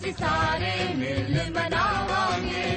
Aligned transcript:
ਅਸੀਂ 0.00 0.12
ਸਾਰੇ 0.12 0.94
ਮਿਲ 0.94 1.50
ਮਨਾਵਾਂਗੇ। 1.50 2.69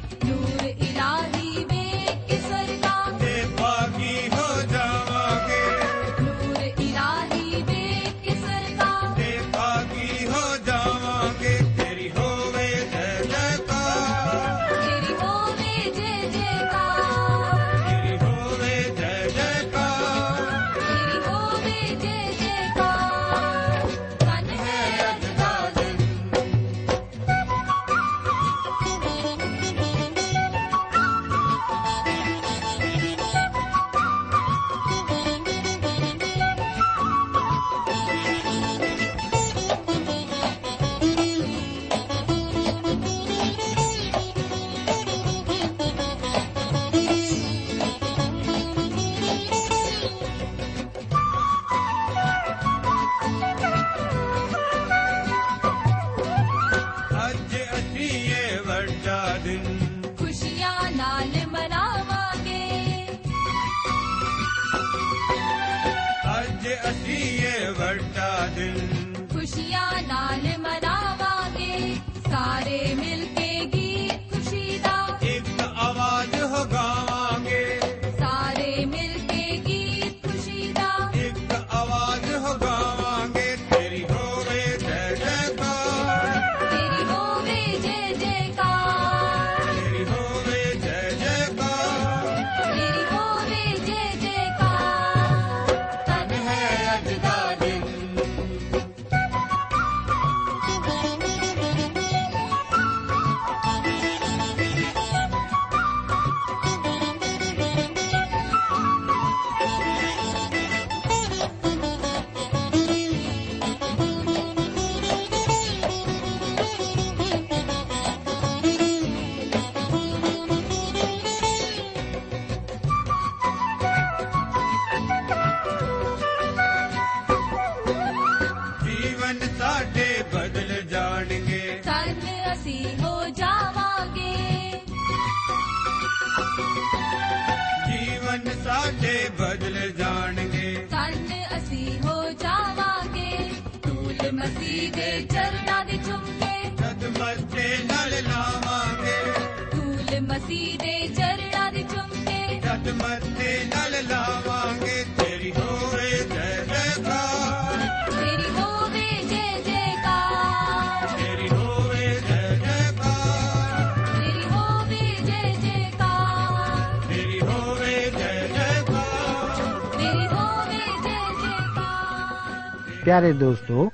ਹੱਥ 152.81 152.93
ਮੱਥੇ 152.93 153.57
ਨਾਲ 153.65 153.91
ਲਾਵਾਂਗੇ। 154.07 155.03
ਤੇਰੀ 155.17 155.51
ਹੋਵੇ 155.51 156.09
ਜੈ 156.09 156.63
ਜੈਕਾਰ। 156.65 157.77
ਤੇਰੀ 158.11 158.49
ਹੋਵੇ 158.49 159.23
ਜੈ 159.23 159.61
ਜੈਕਾਰ। 159.65 161.07
ਤੇਰੀ 161.17 161.49
ਹੋਵੇ 161.49 162.07
ਜੈ 162.29 162.55
ਜੈਕਾਰ। 162.55 164.07
ਤੇਰੀ 164.09 164.49
ਹੋਵੇ 164.51 165.15
ਜੈ 165.25 165.53
ਜੈਕਾਰ। 165.53 166.99
ਤੇਰੀ 167.09 167.39
ਹੋਵੇ 167.41 168.11
ਜੈ 168.17 168.47
ਜੈਕਾਰ। 168.47 169.97
ਤੇਰੀ 169.97 170.27
ਹੋਵੇ 170.27 170.85
ਜੈ 171.03 171.19
ਜੈਕਾਰ। 171.41 173.03
ਪਿਆਰੇ 173.05 173.33
ਦੋਸਤੋ 173.33 173.91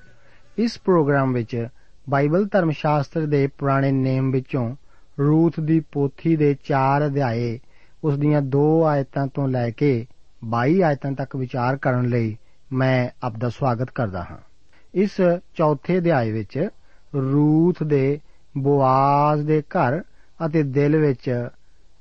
ਇਸ 0.58 0.80
ਪ੍ਰੋਗਰਾਮ 0.86 1.34
ਵਿੱਚ 1.34 1.68
ਬਾਈਬਲ 2.10 2.48
ਧਰਮ 2.52 2.72
ਸ਼ਾਸਤਰ 2.72 3.26
ਦੇ 3.26 3.48
ਪੁਰਾਣੇ 3.48 3.92
ਨੇਮ 3.92 4.32
ਵਿੱਚੋਂ 4.32 4.76
ਰੂਥ 5.20 5.60
ਦੀ 5.60 5.80
ਪੋਥੀ 5.80 6.36
ਦੇ 6.36 6.56
4 6.64 7.06
ਅਧਿਆਏ 7.06 7.60
ਉਸ 8.04 8.18
ਦੀਆਂ 8.18 8.42
2 8.42 8.84
ਆਇਤਾਂ 8.84 9.28
ਤੋਂ 9.28 9.48
ਲੈ 9.48 9.72
ਕੇ 9.72 10.06
22 10.46 10.82
ਆਇਤਾਂ 10.82 11.12
ਤੱਕ 11.12 11.36
ਵਿਚਾਰ 11.36 11.78
ਕਰਨ 11.78 12.06
ਲਈ 12.06 12.38
ਮੈਂ 12.74 13.10
ਆਪ 13.24 13.38
ਦਾ 13.38 13.50
ਸਵਾਗਤ 13.50 13.90
ਕਰਦਾ 13.90 14.24
ਹਾਂ। 14.24 14.38
ਇਸ 14.94 15.22
ਚੌਥੇ 15.56 15.98
ਅਧਿਆਏ 15.98 16.32
ਵਿੱਚ 16.32 16.70
ਰੂਥ 17.16 17.84
ਦੇ, 17.84 18.20
ਬੋਆਜ਼ 18.58 19.46
ਦੇ 19.46 19.62
ਘਰ 19.62 20.02
ਅਤੇ 20.46 20.64
ਦਿਲ 20.64 20.98
ਵਿੱਚ 20.98 21.50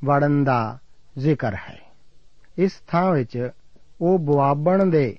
ਵੜਨ 0.04 0.44
ਦਾ 0.44 0.78
ਜ਼ਿਕਰ 1.18 1.54
ਹੈ। 1.54 1.80
ਇਸ 2.58 2.72
ਥਾਂ 2.86 3.12
ਵਿੱਚ 3.12 3.50
ਉਹ 4.00 4.18
ਬੁਆਬਣ 4.18 4.86
ਦੇ 4.86 5.18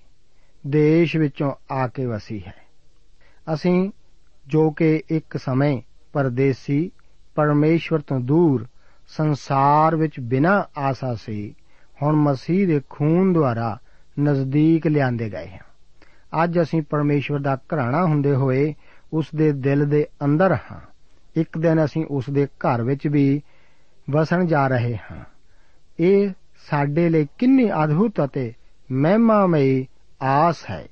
ਦੇਸ਼ 0.68 1.18
ਵਿੱਚੋਂ 1.18 1.54
ਆ 1.72 1.88
ਕੇ 1.88 2.06
ਵਸੀ 2.06 2.44
ਹੈ। 2.48 2.54
ਅਸੀਂ 3.54 3.92
ਜੋ 4.48 4.72
ਕਿ 4.72 5.04
ਇੱਕ 5.10 5.38
ਸਮੇਂ 5.38 5.82
ਪਰਦੇਸੀ 6.14 6.92
ਪਰਮੇਸ਼ਵਰ 7.36 8.00
ਤੋਂ 8.00 8.20
ਦੂਰ 8.20 8.68
ਸੰਸਾਰ 9.08 9.96
ਵਿੱਚ 9.96 10.20
ਬਿਨਾਂ 10.20 10.64
ਆਸਾ 10.80 11.16
ਸੀ, 11.16 11.56
ਹੁਣ 12.04 12.16
ਮਸੀਹ 12.16 12.68
ਦੇ 12.68 12.82
ਖੂਨ 12.90 13.34
ਦੁਆਰਾ 13.34 13.78
ਨਜ਼ਦੀਕ 14.20 14.88
ਲਿਆਂਦੇ 14.88 15.30
ਗਏ 15.30 15.48
ਹਾਂ। 15.48 15.68
ਅੱਜ 16.44 16.62
ਅਸੀਂ 16.62 16.82
ਪਰਮੇਸ਼ਵਰ 16.82 17.40
ਦਾ 17.40 17.56
ਘਰਾਣਾ 17.56 18.06
ਹੁੰਦੇ 18.06 18.36
ਹੋਏ 18.36 18.74
ਉਸ 19.14 19.26
ਦੇ 19.36 19.52
ਦਿਲ 19.52 19.90
ਦੇ 19.90 20.08
ਅੰਦਰ 20.26 20.56
ਹਾਂ। 20.56 20.80
ਇੱਕ 21.36 21.58
ਦਿਨ 21.58 21.86
ਅਸੀਂ 21.86 22.06
ਉਸ 22.12 22.30
ਦੇ 22.30 22.46
ਘਰ 22.46 22.82
ਵਿੱਚ 22.82 23.08
ਵੀ 23.08 23.42
ਵਸਣ 24.10 24.46
ਜਾ 24.46 24.68
ਰਹੇ 24.68 24.98
ਹਾਂ। 24.98 25.26
ਇਹ 26.00 26.30
ਸਾਡੇ 26.70 27.10
ਲਈ 27.10 27.28
ਕਿੰਨੀ 27.38 27.70
ਅਦਭੁਤ 27.84 28.14
ਅਤੇ 28.24 28.54
ਮਹਿਮਾਮਈ 28.92 29.88
ਆਸ 30.22 30.58
ਹੈ। 30.72 30.88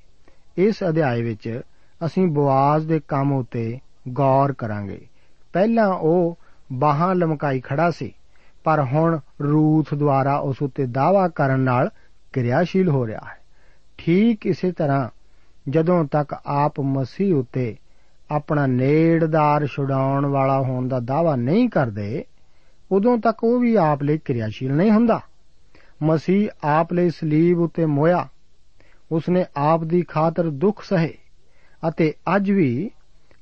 ਇਸ 0.58 0.76
ਅਧਿਆਇ 0.90 1.22
ਵਿੱਚ 1.22 1.62
ਅਸੀਂ 2.06 2.28
ਬਵਾਜ਼ 2.28 2.88
ਦੇ 2.88 3.02
ਕੰਮ 3.08 3.34
ਉਤੇ 3.34 3.80
ਗੌਰ 4.10 4.54
ਕਰਾਂਗੇ। 4.54 5.08
ਪਹਿਲਾਂ 5.54 5.88
ਉਹ 5.88 6.40
ਬਾਹਾਂ 6.74 7.16
ਲਮਕਾਈ 7.16 7.60
ਖੜਾ 7.60 7.92
ਸੀ। 7.92 8.14
ਪਰ 8.64 8.84
ਹੁਣ 8.84 9.20
ਰੂਥ 9.44 9.94
ਦੁਆਰਾ 9.94 10.38
ਉਸ 10.38 10.62
ਉਤੇ 10.62 10.86
ਦਾਵਾ 10.86 11.28
ਕਰਨ 11.28 11.60
ਨਾਲ 11.60 11.90
ਕਿਰਿਆਸ਼ੀਲ 12.34 12.90
ਹੋ 12.90 13.08
ਰਿਹਾ 13.08 13.22
ਹੈ। 13.26 13.38
ਠੀਕ 13.98 14.46
ਇਸੇ 14.46 14.72
ਤਰ੍ਹਾਂ 14.72 15.10
ਜਦੋਂ 15.70 16.06
ਤੱਕ 16.06 16.36
ਆਪ 16.46 16.80
ਮਸੀਹ 16.80 17.36
ਉਤੇ 17.36 17.76
ਆਪਣਾ 18.32 18.68
ਨੇੜਦਾਰ 18.68 19.68
ਛੁਡਾਉਣ 19.68 20.26
ਵਾਲਾ 20.26 20.62
ਹੋਣ 20.62 20.88
ਦਾ 20.88 21.00
ਦਾਵਾ 21.00 21.36
ਨਹੀਂ 21.36 21.70
ਕਰਦੇ, 21.70 22.26
ਉਦੋਂ 22.92 23.18
ਤੱਕ 23.18 23.44
ਉਹ 23.44 23.60
ਵੀ 23.60 23.76
ਆਪ 23.76 24.04
ਲਈ 24.04 24.18
ਕਿਰਿਆਸ਼ੀਲ 24.18 24.74
ਨਹੀਂ 24.74 24.92
ਹੁੰਦਾ। 24.92 25.22
ਮਸੀਹ 26.04 26.50
ਆਪ 26.64 26.94
ਲਈ 26.94 27.10
ਸਲੀਬ 27.10 27.60
ਉਤੇ 27.60 27.86
ਮੋਇਆ। 27.86 28.28
ਉਸਨੇ 29.12 29.46
ਆਪ 29.58 29.84
ਦੀ 29.84 30.02
ਖਾਤਰ 30.02 30.50
ਦੁੱਖ 30.50 30.84
ਸਹੇ 30.84 31.18
ਅਤੇ 31.88 32.14
ਅੱਜ 32.36 32.52
ਵੀ 32.52 32.92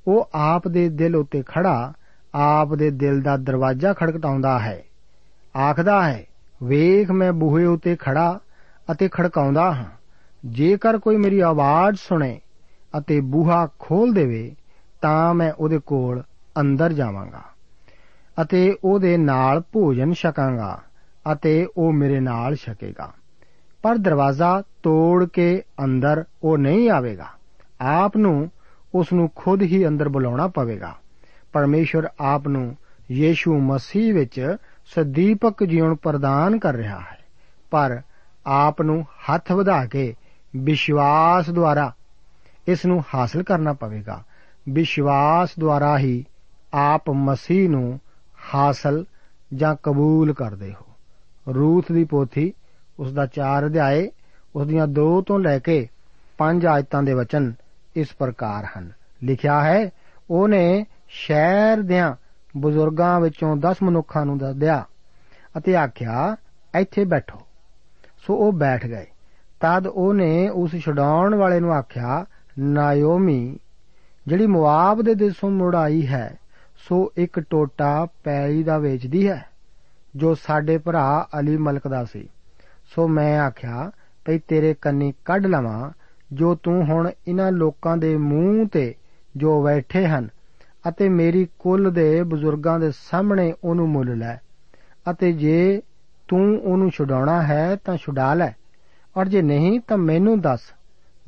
ਉਹ 0.08 0.30
ਆਪ 0.34 0.68
ਦੇ 0.68 0.90
ਦਿਲ 0.90 1.16
ਉਤੇ 1.16 1.44
ਖੜਾ 1.48 1.94
ਆਪ 2.36 2.76
ਦੇ 2.76 2.92
ਦਿਲ 2.92 3.22
ਦਾ 3.22 3.38
ਦਰਵਾਜ਼ਾ 3.38 3.94
ਖੜਕਟਾਉਂਦਾ 3.94 4.60
ਹੈ। 4.60 4.84
ਆਖਦਾ 5.58 6.08
ਹੈ, 6.08 6.24
ਵੇਖ 6.64 7.12
ਮੈਂ 7.12 7.34
ਬੂਹੇ 7.34 7.66
ਉਤੇ 7.66 7.96
ਖੜਾ 7.96 8.40
ਅਤੇ 8.92 9.10
ਖੜਕਾਉਂਦਾ 9.12 9.74
ਹਾਂ। 9.74 9.86
ਜੇਕਰ 10.46 10.98
ਕੋਈ 10.98 11.18
ਮੇਰੀ 11.18 11.40
ਆਵਾਜ਼ 11.40 11.98
ਸੁਣੇ 11.98 12.40
ਅਤੇ 12.98 13.22
ਬੂਹਾ 13.22 13.68
ਖੋਲ 13.80 14.14
ਦੇਵੇ, 14.14 14.56
ਤਾਂ 15.02 15.34
ਮੈਂ 15.34 15.54
ਉਹਦੇ 15.54 15.80
ਕੋਲ 15.80 16.24
ਅੰਦਰ 16.60 16.94
ਜਾਵਾਂਗਾ 16.94 17.42
ਅਤੇ 18.42 18.78
ਉਹਦੇ 18.84 19.18
ਨਾਲ 19.18 19.64
ਭੋਜਨ 19.72 20.14
ਛਕਾਂਗਾ 20.14 20.82
ਅਤੇ 21.32 21.68
ਉਹ 21.78 21.94
ਮੇਰੇ 21.94 22.20
ਨਾਲ 22.20 22.56
ਛਕੇਗਾ। 22.56 23.14
ਪਰ 23.84 23.96
ਦਰਵਾਜ਼ਾ 23.98 24.64
ਤੋੜ 24.84 25.26
ਕੇ 25.26 25.64
ਅੰਦਰ 25.84 26.24
ਉਹ 26.44 26.58
ਨਹੀਂ 26.58 26.90
ਆਵੇਗਾ। 26.90 27.28
ਆਪ 27.82 28.18
ਨੂੰ 28.18 28.52
ਉਸ 28.96 29.14
ਨੂੰ 29.14 29.30
ਖੁਦ 29.36 29.62
ਹੀ 29.62 29.88
ਅੰਦਰ 29.88 30.10
ਬੁਲਾਉਣਾ 30.10 30.48
ਪਵੇਗਾ। 30.48 30.96
ਪਰਮੇਸ਼ਵਰ 31.54 32.08
ਆਪ 32.20 32.48
ਨੂੰ 32.48 32.78
ਯੀਸ਼ੂ 33.12 33.60
ਮਸੀਹ 33.60 34.14
ਵਿੱਚ 34.14 34.56
ਸਦੀਪਕ 34.86 35.64
ਜੀਵਨ 35.64 35.96
ਪ੍ਰਦਾਨ 35.96 36.60
ਕਰ 36.60 36.74
ਰਿਹਾ 36.74 37.00
ਹੈ। 37.00 37.18
ਪਰ 37.72 38.02
ਆਪ 38.46 38.82
ਨੂੰ 38.82 39.04
ਹੱਥ 39.04 39.52
ਵਧਾ 39.52 39.86
ਕੇ 39.86 40.16
ਵਿਸ਼ਵਾਸ 40.56 41.50
ਦੁਆਰਾ 41.50 41.94
ਇਸ 42.68 42.86
ਨੂੰ 42.86 43.04
ਹਾਸਲ 43.16 43.44
ਕਰਨਾ 43.44 43.74
ਪਵੇਗਾ। 43.74 44.24
ਵਿਸ਼ਵਾਸ 44.70 45.50
ਦੁਆਰਾ 45.60 45.98
ਹੀ 45.98 46.26
ਆਪ 46.74 47.10
ਮਸੀਹ 47.10 47.70
ਨੂੰ 47.70 48.00
ਹਾਸਲ 48.56 49.06
ਜਾਂ 49.54 49.76
ਕਬੂਲ 49.84 50.34
ਕਰਦੇ 50.34 50.74
ਹੋ। 50.74 50.86
ਰੂਥ 51.54 51.92
ਦੀ 51.92 52.04
ਪੋਥੀ, 52.04 52.54
ਉਸ 53.00 53.14
ਦਾ 53.14 53.26
4 53.26 53.66
ਅਧਿਆਏ, 53.66 54.12
ਉਸ 54.56 54.68
ਦੀਆਂ 54.68 54.88
2 54.88 55.22
ਤੋਂ 55.22 55.40
ਲੈ 55.40 55.60
ਕੇ 55.60 55.88
5 56.38 56.66
ਆਇਤਾਂ 56.66 57.04
ਦੇ 57.04 57.14
ਵਚਨ 57.14 57.54
ਇਸ 57.96 58.08
ਪ੍ਰਕਾਰ 58.20 58.68
ਹਨ। 58.78 58.92
ਲਿਖਿਆ 59.24 59.64
ਹੈ, 59.64 59.90
ਉਹਨੇ 60.32 60.86
ਸ਼ਹਿਰ 61.16 61.78
ਦਿਆਂ 61.78 62.16
ਬਜ਼ੁਰਗਾਂ 62.58 63.20
ਵਿੱਚੋਂ 63.20 63.58
10 63.58 63.76
ਮਨੁੱਖਾਂ 63.84 64.26
ਨੂੰ 64.26 64.38
ਦੱਸਿਆ 64.38 64.86
ਅਤੇ 65.58 65.76
ਆਖਿਆ, 65.76 66.36
ਇੱਥੇ 66.80 67.06
ਬੈਠੋ। 67.06 67.40
ਸੋ 68.18 68.36
ਉਹ 68.36 68.54
ਬੈਠ 68.54 68.86
ਗਏ। 68.86 69.06
ਤਦ 69.60 69.88
ਉਹਨੇ 69.88 70.50
ਉਸ 70.50 70.76
ਛਡਾਉਣ 70.76 71.36
ਵਾਲੇ 71.36 71.60
ਨੂੰ 71.60 71.74
ਆਖਿਆ, 71.74 72.26
ਨਾਇਓਮੀ, 72.60 73.60
ਜਿਹੜੀ 74.28 74.48
ਮੁਆਬ 74.48 75.02
ਦੇ 75.02 75.16
ਦੇਸ਼ੋਂ 75.16 75.52
ਮੁੜ 75.52 75.76
ਆਈ 75.76 76.08
ਹੈ, 76.08 76.38
ਸੋ 76.78 77.14
ਇੱਕ 77.18 77.40
ਟੋਟਾ 77.40 78.08
ਪੈਲੀ 78.24 78.64
ਦਾ 78.64 78.78
ਵੇਚਦੀ 78.78 79.30
ਹੈ, 79.30 79.46
ਜੋ 80.16 80.36
ਸਾਡੇ 80.36 80.78
ਭਰਾ 80.78 81.28
ਅਲੀ 81.40 81.58
ਮਲਕ 81.58 81.88
ਦਾ 81.88 82.06
ਸੀ। 82.06 82.30
ਸੋ 82.96 83.08
ਮੈਂ 83.08 83.40
ਆਖਿਆ, 83.40 83.92
ਭਈ 84.26 84.40
ਤੇਰੇ 84.40 84.74
ਕੰਨੀ 84.74 85.14
ਕੱਢ 85.26 85.46
ਲਵਾਂ, 85.46 85.92
ਜੋ 86.34 86.56
ਤੂੰ 86.56 86.86
ਹੁਣ 86.86 87.12
ਇਹਨਾਂ 87.28 87.52
ਲੋਕਾਂ 87.52 87.98
ਦੇ 87.98 88.18
ਮੂੰਹ 88.18 88.68
ਤੇ 88.68 88.96
ਜੋ 89.38 89.64
ਬੈਠੇ 89.64 90.08
ਹਨ 90.08 90.30
ਅਤੇ 90.90 91.10
ਮੇਰੀ 91.10 91.48
ਕੁੱਲ 91.60 91.92
ਦੇ 91.92 92.24
ਬਜ਼ੁਰਗਾਂ 92.24 92.80
ਦੇ 92.80 92.92
ਸਾਹਮਣੇ 92.92 93.54
ਉਹਨੂੰ 93.64 93.90
ਮੁੱਲ 93.90 94.18
ਲੈ। 94.18 94.38
ਅਤੇ 95.12 95.32
ਜੇ 95.32 95.82
ਤੂੰ 96.28 96.62
ਉਹਨੂੰ 96.64 96.90
ਛੁਡਾਉਣਾ 96.90 97.44
ਹੈ 97.44 97.76
ਤਾਂ 97.76 97.98
ਛੁਡਾ 97.98 98.34
ਲੈ। 98.34 98.54
ਔਰ 99.18 99.28
ਜੇ 99.28 99.42
ਨਹੀਂ 99.42 99.80
ਤਾਂ 99.80 99.98
ਮੈਨੂੰ 99.98 100.42
ਦੱਸ, 100.42 100.60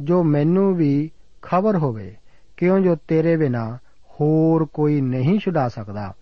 ਜੋ 0.01 0.23
ਮੈਨੂੰ 0.23 0.75
ਵੀ 0.75 1.11
ਖਬਰ 1.41 1.77
ਹੋਵੇ, 1.77 2.15
ਕਿਉਂ 2.57 2.79
ਜੋ 2.79 2.97
ਤੇਰੇ 3.07 3.37
ਬਿਨਾ 3.37 3.77
ਹੋਰ 4.11 4.65
ਕੋਈ 4.65 5.01
ਨਹੀਂ 5.01 5.39
ਛੁਡਾ 5.39 5.67
ਸਕਦਾ। 5.67 6.13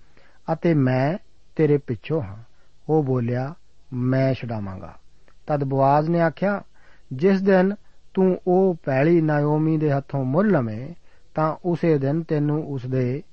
ਅਤੇ 0.53 0.73
ਮੈਂ 0.73 1.17
ਤੇਰੇ 1.55 1.77
ਪਿੱਛੋਂ 1.77 2.21
ਹਾਂ। 2.21 2.37
ਉਹ 2.89 3.03
ਬੋਲਿਆ, 3.03 3.53
ਮੈਂ 3.93 4.33
ਛਡਾਵਾਂਗਾ। 4.33 4.95
ਤਦ 5.47 5.63
ਬਵਾਜ਼ 5.63 6.09
ਨੇ 6.09 6.21
ਆਖਿਆ, 6.21 6.61
ਜਿਸ 7.13 7.41
ਦਿਨ 7.41 7.75
ਤੂੰ 8.13 8.41
ਉਹ 8.47 8.75
ਪੈਲੀ 8.85 9.21
ਨਾਇਓਮੀ 9.21 9.77
ਦੇ 9.77 9.91
ਹੱਥੋਂ 9.91 10.25
ਮੁੱਲ 10.25 10.51
ਲਵੇਂ 10.51 10.93
ਤਾਂ 11.35 11.55
ਉਸੇ 11.65 11.97
ਦਿਨ 11.97 12.23
ਤੈਨੂੰ 12.23 12.67
ਉਸਦੇ 12.67 13.23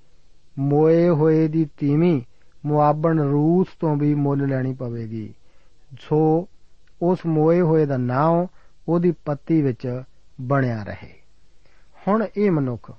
ਮੋਏ 0.59 1.09
ਹੋਏ 1.09 1.49
ਦੀ 1.49 1.69
ਤੀਵੀਂ 1.79 2.23
ਮੁਆਬਣ 2.67 3.21
ਰੂਸ 3.21 3.67
ਤੋਂ 3.81 3.97
ਵੀ 3.97 4.15
ਮੁੱਲ 4.15 4.49
ਲੈਣੀ 4.49 4.75
ਪਵੇਗੀ। 4.75 5.35
ਸੋ 6.01 6.49
ਉਸ 7.03 7.19
ਮੋਏ 7.27 7.61
ਹੋਏ 7.61 7.87
ਦਾ 7.87 7.97
ਨਾਮ 7.97 8.47
ਉਹਦੀ 8.89 9.13
ਪੱਤੀ 9.25 9.63
ਵਿੱਚ 9.63 10.03
ਬਣਿਆ 10.41 10.83
ਰਹੇ। 10.83 11.15
ਹੁਣ 12.09 12.27
ਇਹ 12.37 12.51
ਮਨੁੱਖ 12.51 12.93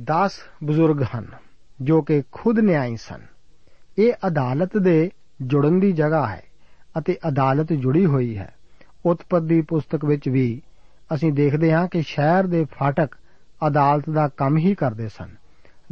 10 0.00 0.30
ਬਜ਼ੁਰਗ 0.64 1.02
ਹਨ 1.02 1.26
ਜੋ 1.82 2.02
ਕਿ 2.02 2.22
ਖੁਦ 2.32 2.58
ਨਿਆਈ 2.58 2.96
ਸਨ। 2.96 3.20
ਇਹ 3.98 4.12
ਅਦਾਲਤ 4.26 4.78
ਦੇ 4.78 5.10
ਜੁੜਨ 5.42 5.80
ਦੀ 5.80 5.92
ਜਗ੍ਹਾ 5.92 6.28
ਹੈ 6.28 6.42
ਅਤੇ 6.98 7.18
ਅਦਾਲਤ 7.28 7.72
ਜੁੜੀ 7.72 8.06
ਹੋਈ 8.06 8.38
ਹੈ। 8.38 8.54
ਉਤਪਤ 9.06 9.42
ਦੀ 9.42 9.60
ਪੁਸਤਕ 9.60 10.04
ਵਿੱਚ 10.04 10.28
ਵੀ 10.28 10.62
ਅਸੀਂ 11.14 11.32
ਦੇਖਦੇ 11.32 11.72
ਹਾਂ 11.72 11.88
ਕਿ 11.88 12.02
ਸ਼ਹਿਰ 12.02 12.46
ਦੇ 12.46 12.64
ਫਾਟਕ 12.64 13.19
ਅਦਾਲਤ 13.66 14.10
ਦਾ 14.10 14.28
ਕੰਮ 14.28 14.56
ਹੀ 14.56 14.74
ਕਰਦੇ 14.74 15.08
ਸਨ। 15.08 15.28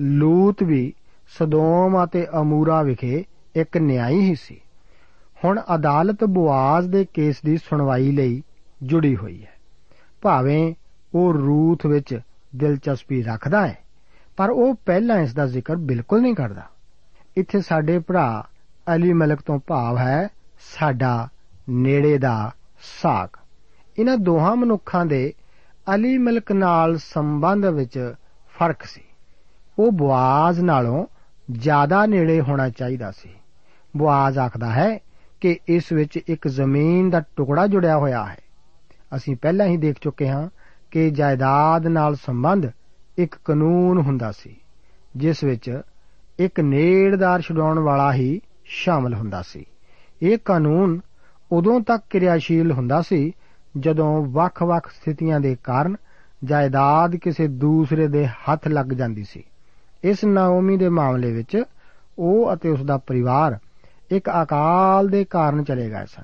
ਲੂਤ 0.00 0.62
ਵੀ 0.62 0.92
ਸਦੋਮ 1.38 2.04
ਅਤੇ 2.04 2.26
ਅਮੂਰਾ 2.40 2.82
ਵਿਖੇ 2.82 3.24
ਇੱਕ 3.54 3.76
ਨਿਆਈ 3.76 4.20
ਹੀ 4.20 4.34
ਸੀ। 4.34 4.60
ਹੁਣ 5.44 5.60
ਅਦਾਲਤ 5.74 6.24
ਬੁਆਜ਼ 6.24 6.88
ਦੇ 6.88 7.04
ਕੇਸ 7.04 7.40
ਦੀ 7.44 7.56
ਸੁਣਵਾਈ 7.56 8.10
ਲਈ 8.12 8.42
ਜੁੜੀ 8.82 9.16
ਹੋਈ 9.16 9.42
ਹੈ। 9.42 9.52
ਭਾਵੇਂ 10.22 10.74
ਉਹ 11.14 11.32
ਰੂਥ 11.32 11.86
ਵਿੱਚ 11.86 12.18
ਦਿਲਚਸਪੀ 12.56 13.22
ਰੱਖਦਾ 13.22 13.66
ਹੈ, 13.66 13.78
ਪਰ 14.36 14.50
ਉਹ 14.50 14.74
ਪਹਿਲਾਂ 14.86 15.18
ਇਸ 15.18 15.34
ਦਾ 15.34 15.46
ਜ਼ਿਕਰ 15.46 15.76
ਬਿਲਕੁਲ 15.76 16.22
ਨਹੀਂ 16.22 16.34
ਕਰਦਾ। 16.34 16.62
ਇੱਥੇ 17.36 17.60
ਸਾਡੇ 17.60 17.98
ਭਰਾ 17.98 18.44
ਅਲੀ 18.94 19.12
ਮਲਕ 19.12 19.40
ਤੋਂ 19.40 19.58
ਭਾਵ 19.66 19.98
ਹੈ, 19.98 20.28
ਸਾਡਾ 20.70 21.28
ਨੇੜੇ 21.68 22.18
ਦਾ 22.18 22.50
ਸਾਖ 23.02 23.38
ਇਹਨਾਂ 23.98 24.16
ਦੋਹਾਂ 24.16 24.56
ਮਨੁੱਖਾਂ 24.56 25.04
ਦੇ 25.06 25.32
ਅਲੀ 25.94 26.18
ਮਲਕ 26.18 26.52
ਨਾਲ 26.52 26.98
ਸੰਬੰਧ 26.98 27.66
ਵਿੱਚ 27.66 28.14
ਫ਼ਰਕ 28.58 28.82
ਸੀ। 28.82 29.00
ਉਹ 29.78 29.92
ਬੁਆਜ਼ 29.92 30.60
ਨਾਲੋਂ 30.60 31.06
ਜ਼ਿਆਦਾ 31.50 32.06
ਨੇੜੇ 32.06 32.40
ਹੋਣਾ 32.40 32.68
ਚਾਹੀਦਾ 32.68 33.10
ਸੀ। 33.10 33.30
ਬੁਆਜ਼ 33.96 34.38
ਆਖਦਾ 34.38 34.70
ਹੈ 34.70 34.98
ਕਿ 35.40 35.58
ਇਸ 35.68 35.92
ਵਿੱਚ 35.92 36.16
ਇੱਕ 36.16 36.48
ਜ਼ਮੀਨ 36.48 37.10
ਦਾ 37.10 37.22
ਟੁਕੜਾ 37.36 37.66
ਜੁੜਿਆ 37.66 37.96
ਹੋਇਆ 37.96 38.24
ਹੈ। 38.24 38.36
ਅਸੀਂ 39.16 39.36
ਪਹਿਲਾਂ 39.36 39.66
ਹੀ 39.66 39.76
ਦੇਖ 39.76 39.96
ਚੁੱਕੇ 40.00 40.28
ਹਾਂ 40.28 40.48
ਕਿ 40.90 41.10
ਜਾਇਦਾਦ 41.10 41.86
ਨਾਲ 41.86 42.14
ਸੰਬੰਧ 42.14 42.66
ਇੱਕ 43.18 43.34
ਕਾਨੂੰਨ 43.44 43.98
ਹੁੰਦਾ 43.98 44.32
ਸੀ, 44.32 44.56
ਜਿਸ 45.16 45.44
ਵਿੱਚ 45.44 45.80
ਇੱਕ 46.38 46.60
ਨੇੜਦਾਰ 46.60 47.40
ਛਡਾਉਣ 47.40 47.78
ਵਾਲਾ 47.78 48.12
ਹੀ 48.12 48.40
ਸ਼ਾਮਲ 48.64 49.14
ਹੁੰਦਾ 49.14 49.42
ਸੀ। 49.42 49.64
ਇਹ 50.22 50.38
ਕਾਨੂੰਨ 50.44 51.00
ਉਦੋਂ 51.52 51.80
ਤੱਕ 51.80 52.04
ਕਿਰਿਆਸ਼ੀਲ 52.10 52.72
ਹੁੰਦਾ 52.72 53.02
ਸੀ 53.02 53.32
ਜਦੋਂ 53.78 54.24
ਵੱਖ-ਵੱਖ 54.24 54.90
ਸਥਿਤੀਆਂ 54.90 55.40
ਦੇ 55.40 55.56
ਕਾਰਨ 55.64 55.96
ਜਾਇਦਾਦ 56.44 57.16
ਕਿਸੇ 57.16 57.48
ਦੂਸਰੇ 57.48 58.08
ਦੇ 58.08 58.26
ਹੱਥ 58.26 58.68
ਲੱਗ 58.68 58.86
ਜਾਂਦੀ 58.86 59.24
ਸੀ। 59.24 59.44
ਇਸ 60.04 60.24
ਨਾਓਮੀ 60.24 60.76
ਦੇ 60.76 60.88
ਮਾਮਲੇ 60.88 61.32
ਵਿੱਚ 61.32 61.62
ਉਹ 62.18 62.54
ਅਤੇ 62.54 62.68
ਉਸ 62.68 62.82
ਦਾ 62.82 62.96
ਪਰਿਵਾਰ 62.98 63.58
ਇੱਕ 64.10 64.30
ਅਕਾਲ 64.42 65.08
ਦੇ 65.08 65.24
ਕਾਰਨ 65.24 65.64
ਚਲੇ 65.64 65.90
ਗਏ 65.90 66.06
ਸਨ। 66.06 66.22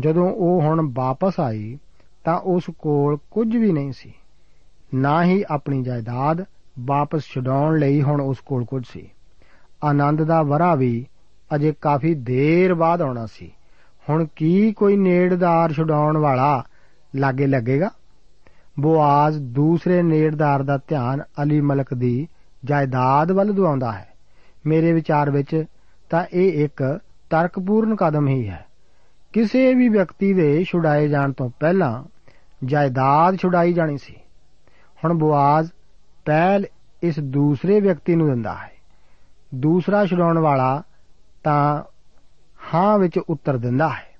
ਜਦੋਂ 0.00 0.32
ਉਹ 0.32 0.60
ਹੁਣ 0.60 0.90
ਵਾਪਸ 0.92 1.40
ਆਈ 1.40 1.78
ਤਾਂ 2.24 2.38
ਉਸ 2.38 2.62
ਕੋਲ 2.78 3.18
ਕੁਝ 3.30 3.56
ਵੀ 3.56 3.72
ਨਹੀਂ 3.72 3.92
ਸੀ। 3.92 4.12
ਨਾ 4.94 5.24
ਹੀ 5.24 5.44
ਆਪਣੀ 5.50 5.82
ਜਾਇਦਾਦ 5.82 6.44
ਵਾਪਸ 6.80 7.22
ਛਡਾਉਣ 7.22 7.78
ਲਈ 7.78 8.02
ਹੁਣ 8.02 8.20
ਉਸ 8.20 8.38
ਕੋਲ 8.38 8.64
ਕੁਝ 8.64 8.82
ਸੀ। 8.88 9.10
ਆਨੰਦ 9.84 10.22
ਦਾ 10.22 10.42
ਵਰਾ 10.42 10.74
ਵੀ 10.74 11.06
ਅਜੇ 11.54 11.74
ਕਾਫੀ 11.80 12.14
ਦੇਰ 12.14 12.74
ਬਾਅਦ 12.74 13.02
ਆਉਣਾ 13.02 13.26
ਸੀ। 13.26 13.52
ਹੁਣ 14.08 14.26
ਕੀ 14.36 14.72
ਕੋਈ 14.72 14.96
ਨੇੜਦਾਰ 14.96 15.72
ਛਡਾਉਣ 15.72 16.16
ਵਾਲਾ 16.16 16.64
ਲਾਗੇ 17.16 17.46
ਲੱਗੇਗਾ। 17.46 17.90
ਬੋਆਜ਼ 18.80 19.38
ਦੂਸਰੇ 19.38 20.02
ਨੇੜਦਾਰ 20.02 20.62
ਦਾ 20.62 20.78
ਧਿਆਨ 20.88 21.22
ਅਲੀ 21.42 21.60
ਮਲਕ 21.60 21.94
ਦੀ 21.94 22.28
ਜਾਇਦਾਦ 22.64 23.30
ਵੱਲ 23.32 23.52
ਦਵਾਉਂਦਾ 23.52 23.92
ਹੈ। 23.92 24.08
ਮੇਰੇ 24.66 24.92
ਵਿਚਾਰ 24.92 25.30
ਵਿੱਚ 25.30 25.64
ਤਾਂ 26.10 26.24
ਇਹ 26.32 26.64
ਇੱਕ 26.64 27.00
ਤਰਕਪੂਰਨ 27.30 27.96
ਕਦਮ 27.96 28.28
ਹੀ 28.28 28.48
ਹੈ। 28.48 28.66
ਕਿਸੇ 29.32 29.74
ਵੀ 29.74 29.88
ਵਿਅਕਤੀ 29.88 30.34
ਦੇ 30.34 30.64
ਛੁਡਾਏ 30.64 31.08
ਜਾਣ 31.08 31.32
ਤੋਂ 31.32 31.50
ਪਹਿਲਾਂ 31.60 32.04
ਜਾਇਦਾਦ 32.64 33.36
ਛੁਡਾਈ 33.36 33.72
ਜਾਣੀ 33.72 33.98
ਸੀ। 33.98 34.16
ਹੁਣ 35.04 35.14
ਬਵਾਜ਼ 35.14 35.70
ਪਹਿਲ 36.24 36.66
ਇਸ 37.02 37.20
ਦੂਸਰੇ 37.20 37.80
ਵਿਅਕਤੀ 37.80 38.14
ਨੂੰ 38.14 38.28
ਦਿੰਦਾ 38.28 38.54
ਹੈ। 38.54 38.72
ਦੂਸਰਾ 39.54 40.06
ਛੁਡਾਉਣ 40.06 40.38
ਵਾਲਾ 40.38 40.82
ਤਾਂ 41.44 41.82
ਹਾਂ 42.74 42.98
ਵਿੱਚ 42.98 43.18
ਉੱਤਰ 43.18 43.56
ਦਿੰਦਾ 43.56 43.88
ਹੈ। 43.88 44.14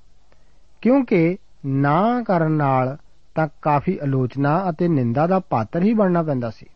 ਕਿਉਂਕਿ 0.81 1.37
ਨਾ 1.67 2.23
ਕਰਨ 2.23 2.53
ਨਾਲ 2.53 2.97
ਤਾਂ 3.35 3.49
ਕਾਫੀ 3.63 3.99
ਆਲੋਚਨਾ 4.03 4.71
ਅਤੇ 4.71 4.89
ਨਿੰਦਾ 4.89 5.27
ਦਾ 5.27 5.39
ਪਾਤਰ 5.39 5.83
ਹੀ 5.83 5.95
ਬਣਨਾ 5.95 6.23
ਪੈਂਦਾ 6.23 6.51
ਸੀ। 6.51 6.67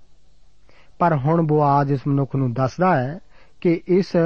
ਪਰ 0.98 1.16
ਹੁਣ 1.16 1.42
ਬਵਾਜ਼ 1.42 1.92
ਇਸ 1.92 2.00
ਮਨੁੱਖ 2.08 2.36
ਨੂੰ 2.36 2.52
ਦੱਸਦਾ 2.52 3.00
ਹੈ 3.00 3.18
ਕਿ 3.60 3.80
ਇਸ 3.88 4.16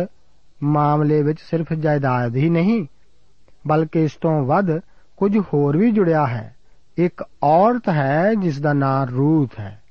ਮਾਮਲੇ 0.62 1.22
ਵਿੱਚ 1.22 1.38
ਸਿਰਫ 1.40 1.72
ਜਾਇਦਾਦ 1.72 2.36
ਹੀ 2.36 2.50
ਨਹੀਂ, 2.50 2.86
ਬਲਕਿ 3.66 4.04
ਇਸ 4.04 4.12
ਤੋਂ 4.12 4.44
ਵੱਧ 4.44 4.80
ਕੁਝ 5.16 5.38
ਹੋਰ 5.38 5.76
ਵੀ 5.76 5.90
ਜੁੜਿਆ 5.90 6.26
ਹੈ। 6.26 6.54
ਇੱਕ 6.98 7.24
ਔਰਤ 7.42 7.88
ਹੈ 7.88 8.34
ਜਿਸ 8.34 8.60
ਦਾ 8.60 8.72
ਨਾਮ 8.72 9.08
ਰੂਥ 9.08 9.60
ਹੈ। 9.60 9.82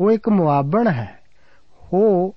ਉਹ 0.00 0.10
ਇੱਕ 0.10 0.28
ਮੁਆਬਣ 0.28 0.88
ਹੈ। 0.88 1.18
ਉਹ 1.92 2.36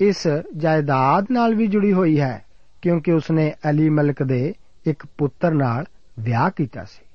ਇਸ 0.00 0.28
ਜਾਇਦਾਦ 0.56 1.26
ਨਾਲ 1.30 1.54
ਵੀ 1.54 1.66
ਜੁੜੀ 1.66 1.92
ਹੋਈ 1.92 2.20
ਹੈ, 2.20 2.44
ਕਿਉਂਕਿ 2.82 3.12
ਉਸਨੇ 3.12 3.54
ਅਲੀ 3.70 3.88
ਮਲਕ 3.88 4.22
ਦੇ 4.22 4.54
ਇੱਕ 4.86 5.06
ਪੁੱਤਰ 5.18 5.50
ਨਾਲ 5.50 5.84
ਵਿਆਹ 6.19 6.49
ਕੀਤਾ 6.49 6.83
ਸੀ 6.83 7.05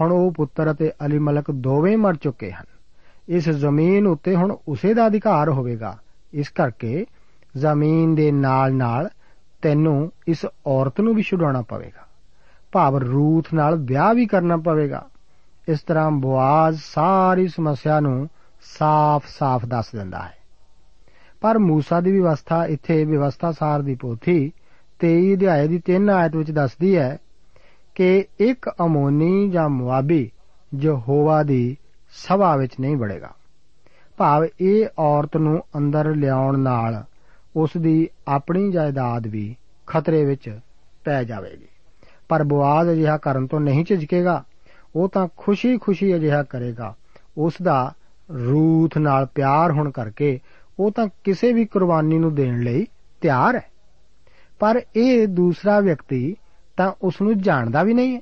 ਹੁਣ 0.00 0.12
ਉਹ 0.12 0.32
ਪੁੱਤਰ 0.32 0.70
ਅਤੇ 0.70 0.92
ਅਲੀ 1.06 1.18
ਮਲਕ 1.18 1.50
ਦੋਵੇਂ 1.50 1.98
ਮਰ 1.98 2.16
ਚੁੱਕੇ 2.16 2.52
ਹਨ 2.52 2.64
ਇਸ 3.28 3.48
ਜ਼ਮੀਨ 3.48 4.06
ਉੱਤੇ 4.06 4.36
ਹੁਣ 4.36 4.56
ਉਸੇ 4.68 4.94
ਦਾ 4.94 5.06
ਅਧਿਕਾਰ 5.06 5.48
ਹੋਵੇਗਾ 5.48 5.98
ਇਸ 6.32 6.48
ਕਰਕੇ 6.48 7.06
ਜ਼ਮੀਨ 7.56 8.14
ਦੇ 8.14 8.32
ਨਾਲ-ਨਾਲ 8.32 9.08
ਤੈਨੂੰ 9.62 10.12
ਇਸ 10.28 10.46
ਔਰਤ 10.66 11.00
ਨੂੰ 11.00 11.14
ਵੀ 11.14 11.22
ਛੁਡਾਉਣਾ 11.22 11.62
ਪਵੇਗਾ 11.62 12.06
ਭਾਵ 12.72 12.96
ਰੂਥ 12.98 13.54
ਨਾਲ 13.54 13.76
ਵਿਆਹ 13.76 14.14
ਵੀ 14.14 14.26
ਕਰਨਾ 14.26 14.56
ਪਵੇਗਾ 14.56 15.08
ਇਸ 15.68 15.80
ਤਰ੍ਹਾਂ 15.80 16.10
ਬਵਾਜ਼ 16.10 16.78
ਸਾਰੀ 16.82 17.48
ਸਮੱਸਿਆ 17.48 18.00
ਨੂੰ 18.00 18.28
ਸਾਫ਼-ਸਾਫ਼ 18.62 19.66
ਦੱਸ 19.66 19.94
ਦਿੰਦਾ 19.94 20.18
ਹੈ 20.18 20.38
ਪਰ 21.40 21.56
موسی 21.56 22.02
ਦੀ 22.02 22.12
ਵਿਵਸਥਾ 22.12 22.66
ਇੱਥੇ 22.66 23.04
ਵਿਵਸਥਾ 23.04 23.52
ਸਾਰ 23.52 23.82
ਦੀ 23.82 23.94
ਪੋਥੀ 23.94 24.52
23 25.04 25.34
ਅਧਿਆਏ 25.34 25.68
ਦੀ 25.68 25.80
3 25.90 26.08
ਆਇਤ 26.10 26.36
ਵਿੱਚ 26.36 26.50
ਦੱਸਦੀ 26.50 26.96
ਹੈ 26.96 27.18
ਕਿ 27.95 28.25
ਇੱਕ 28.39 28.69
ਅਮੋਨੀ 28.85 29.49
ਜਾਂ 29.49 29.69
ਮੁਆਬੀ 29.69 30.31
ਯਹੋਵਾ 30.79 31.43
ਦੀ 31.43 31.77
ਸਭਾ 32.09 32.55
ਵਿੱਚ 32.55 32.73
ਨਹੀਂ 32.79 32.97
ਵੜੇਗਾ। 32.97 33.29
ਭਾਵ 34.17 34.47
ਇਹ 34.61 34.85
ਔਰਤ 34.99 35.37
ਨੂੰ 35.37 35.63
ਅੰਦਰ 35.77 36.15
ਲਿਆਉਣ 36.15 36.59
ਨਾਲ 36.59 37.03
ਉਸ 37.55 37.69
ਦੀ 37.77 38.09
ਆਪਣੀ 38.27 38.71
ਜਾਇਦਾਦ 38.71 39.27
ਵੀ 39.27 39.55
ਖਤਰੇ 39.87 40.25
ਵਿੱਚ 40.25 40.59
ਪੈ 41.05 41.23
ਜਾਵੇਗੀ। 41.23 41.67
ਪਰ 42.29 42.43
ਬਵਾਜ਼ 42.43 42.89
ਅਜਿਹਾ 42.89 43.17
ਕਰਨ 43.17 43.47
ਤੋਂ 43.47 43.59
ਨਹੀਂ 43.59 43.85
ਝਿਜਕੇਗਾ, 43.85 44.43
ਉਹ 44.95 45.09
ਤਾਂ 45.09 45.27
ਖੁਸ਼ੀ-ਖੁਸ਼ੀ 45.37 46.15
ਅਜਿਹਾ 46.15 46.43
ਕਰੇਗਾ। 46.43 46.95
ਉਸ 47.37 47.53
ਦਾ 47.63 47.93
ਰੂਥ 48.45 48.97
ਨਾਲ 48.97 49.25
ਪਿਆਰ 49.25 49.71
ਹੋਣ 49.71 49.91
ਕਰਕੇ 49.91 50.39
ਉਹ 50.79 50.91
ਤਾਂ 50.91 51.07
ਕਿਸੇ 51.23 51.53
ਵੀ 51.53 51.65
ਕੁਰਬਾਨੀ 51.65 52.19
ਨੂੰ 52.19 52.35
ਦੇਣ 52.35 52.59
ਲਈ 52.59 52.87
ਤਿਆਰ 53.21 53.55
ਹੈ। 53.55 53.71
ਪਰ 54.59 54.81
ਇਹ 54.95 55.27
ਦੂਸਰਾ 55.27 55.79
ਵਿਅਕਤੀ 55.79 56.35
ਤਾਂ 56.77 56.91
ਉਸ 57.01 57.21
ਨੂੰ 57.21 57.41
ਜਾਣਦਾ 57.41 57.83
ਵੀ 57.83 57.93
ਨਹੀਂ 57.93 58.15
ਹੈ। 58.15 58.21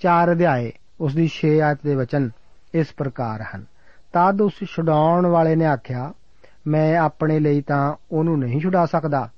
ਚਾਰ 0.00 0.32
ਅਧਿਆਏ 0.32 0.72
ਉਸ 1.00 1.14
ਦੀ 1.14 1.28
6 1.28 1.60
ਆਇਤ 1.60 1.78
ਦੇ 1.84 1.94
ਵਚਨ 1.94 2.30
ਇਸ 2.74 2.86
ਪ੍ਰਕਾਰ 2.96 3.42
ਹਨ। 3.42 3.64
ਤਦ 4.12 4.40
ਉਸ 4.40 4.52
ਛਡਾਉਣ 4.64 5.26
ਵਾਲੇ 5.26 5.56
ਨੇ 5.56 5.64
ਆਖਿਆ, 5.64 6.12
ਮੈਂ 6.66 6.98
ਆਪਣੇ 6.98 7.40
ਲਈ 7.40 7.60
ਤਾਂ 7.60 7.94
ਉਹਨੂੰ 8.12 8.38
ਨਹੀਂ 8.38 8.60
ਛੁਡਾ 8.60 8.86
ਸਕਦਾ। 8.86 9.30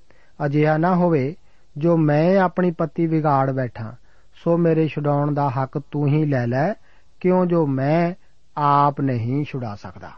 ਅਜਿਹਾ 0.47 0.77
ਨਾ 0.77 0.95
ਹੋਵੇ, 0.95 1.37
ਜੋ 1.79 1.97
ਮੈਂ 1.97 2.39
ਆਪਣੀ 2.39 2.71
ਪੱਤੀ 2.71 3.07
ਵਿਗਾੜ 3.07 3.51
ਬੈਠਾ, 3.51 3.97
ਸੋ 4.35 4.57
ਮੇਰੇ 4.57 4.89
ਛੁਡਾਉਣ 4.89 5.35
ਦਾ 5.35 5.51
ਹੱਕ 5.51 5.83
ਤੂੰ 5.91 6.07
ਹੀ 6.07 6.25
ਲੈ 6.25 6.47
ਲੈ, 6.47 6.73
ਕਿਉਂ 7.21 7.47
ਜੋ 7.47 7.67
ਮੈਂ 7.67 8.15
ਆਪ 8.57 9.01
ਨਹੀਂ 9.01 9.45
ਛੁਡਾ 9.45 9.75
ਸਕਦਾ? 9.75 10.11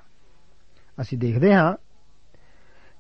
ਅਸੀਂ 1.01 1.19
ਦੇਖਦੇ 1.19 1.55
ਹਾਂ 1.55 1.77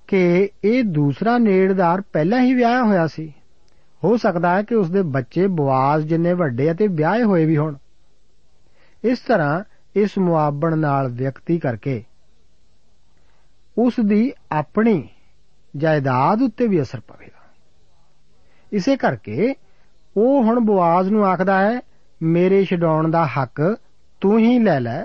ਕਿ 0.07 0.51
ਇਹ 0.65 0.85
ਦੂਸਰਾ 0.85 1.39
ਨੇੜਦਾਰ 1.39 2.01
ਪਹਿਲਾਂ 2.01 2.41
ਹੀ 2.41 2.55
ਵਿਆਹਿਆ 2.55 2.83
ਹੋਇਆ 2.83 3.07
ਸੀ। 3.07 3.35
ਹੋ 4.05 4.17
ਸਕਦਾ 4.17 4.57
ਹੈ 4.57 4.63
ਕਿ 4.63 4.75
ਉਸ 4.75 4.91
ਦੇ 4.91 5.03
ਬੱਚੇ 5.03 5.47
ਬਵਾਜ਼ 5.47 6.07
ਜਿੰਨੇ 6.07 6.33
ਵੱਡੇ 6.33 6.71
ਅਤੇ 6.73 6.87
ਵਿਆਹੇ 6.87 7.23
ਹੋਏ 7.23 7.45
ਵੀ 7.45 7.57
ਹੋਣ। 7.57 7.77
ਇਸ 9.05 9.19
ਤਰ੍ਹਾਂ 9.19 9.65
ਇਸ 9.97 10.19
ਮੁਆਬਣ 10.19 10.79
ਨਾਲ 10.79 11.09
ਵਿਅਕਤੀ 11.09 11.59
ਕਰਕੇ 11.59 12.05
ਉਸ 13.79 13.95
ਦੀ 14.05 14.33
ਆਪਣੀ 14.53 15.09
ਜਾਇਦਾਦ 15.77 16.43
ਉੱਤੇ 16.43 16.67
ਵੀ 16.67 16.83
ਅਸਰ 16.83 17.01
ਪਵੇਗਾ। 17.01 17.43
ਇਸੇ 18.73 18.97
ਕਰਕੇ 18.97 19.55
ਉਹ 20.17 20.43
ਹੁਣ 20.43 20.61
ਬਵਾਜ਼ 20.61 21.11
ਨੂੰ 21.11 21.27
ਆਖਦਾ 21.27 21.59
ਹੈ, 21.61 21.81
ਮੇਰੇ 22.23 22.65
ਛਡਾਉਣ 22.65 23.11
ਦਾ 23.11 23.27
ਹੱਕ 23.27 23.77
ਤੂੰ 24.21 24.39
ਹੀ 24.39 24.59
ਲੈ 24.59 24.81
ਲੈ, 24.81 25.05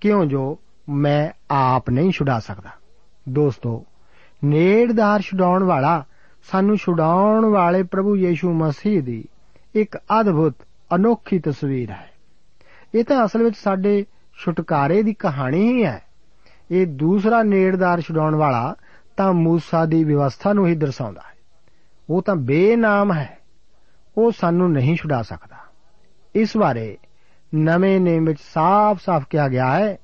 ਕਿਉਂ 0.00 0.26
ਜੋ 0.26 0.58
ਮੈਂ 0.88 1.30
ਆਪ 1.50 1.90
ਨਹੀਂ 1.90 2.10
ਛੁਡਾ 2.10 2.38
ਸਕਦਾ। 2.38 2.70
ਦੋਸਤੋ, 3.28 3.86
ਨੇੜਦਾਰ 4.44 5.20
ਛਡਾਉਣ 5.20 5.64
ਵਾਲਾ 5.64 6.04
ਸਾਨੂੰ 6.42 6.76
ਛੁਡਾਉਣ 6.76 7.44
ਵਾਲੇ 7.44 7.82
ਪ੍ਰਭੂ 7.82 8.16
ਯੀਸ਼ੂ 8.16 8.52
ਮਸੀਹ 8.52 9.02
ਦੀ 9.02 9.24
ਇੱਕ 9.74 9.96
ਅਦਭੁਤ, 10.20 10.54
ਅਨੋਖੀ 10.94 11.38
ਤਸਵੀਰ 11.38 11.90
ਹੈ। 11.90 12.10
ਇਹ 12.94 13.04
ਤਾਂ 13.04 13.26
ਅਸਲ 13.26 13.42
ਵਿੱਚ 13.42 13.56
ਸਾਡੇ 13.56 14.06
ਛੁਟਕਾਰੇ 14.32 15.02
ਦੀ 15.02 15.14
ਕਹਾਣੀ 15.14 15.72
ਹੀ 15.72 15.84
ਹੈ। 15.84 16.02
ਇਹ 16.70 16.86
ਦੂਸਰਾ 16.86 17.42
ਨੇੜਦਾਰ 17.42 18.00
ਛੁਡਾਉਣ 18.00 18.34
ਵਾਲਾ 18.34 18.74
ਤਾਂ 19.16 19.32
ਮੂਸਾ 19.32 19.84
ਦੀ 19.84 20.04
ਵਿਵਸਥਾ 20.04 20.52
ਨੂੰ 20.52 20.66
ਹੀ 20.66 20.74
ਦਰਸਾਉਂਦਾ 20.74 21.20
ਹੈ। 21.20 21.38
ਉਹ 22.10 22.22
ਤਾਂ 22.22 22.36
ਬੇਨਾਮ 22.36 23.12
ਹੈ। 23.12 23.38
ਉਹ 24.18 24.32
ਸਾਨੂੰ 24.32 24.72
ਨਹੀਂ 24.72 24.96
ਛੁਡਾ 24.96 25.22
ਸਕਦਾ। 25.22 25.56
ਇਸ 26.34 26.56
ਬਾਰੇ 26.56 26.98
ਨਵੇਂ 27.54 28.00
ਨੇਮ 28.00 28.24
ਵਿੱਚ 28.24 28.38
ਸਾਫ਼-ਸਾਫ਼ 28.54 29.24
ਕਿਹਾ 29.30 29.48
ਗਿਆ 29.48 29.78
ਹੈ 29.78 29.98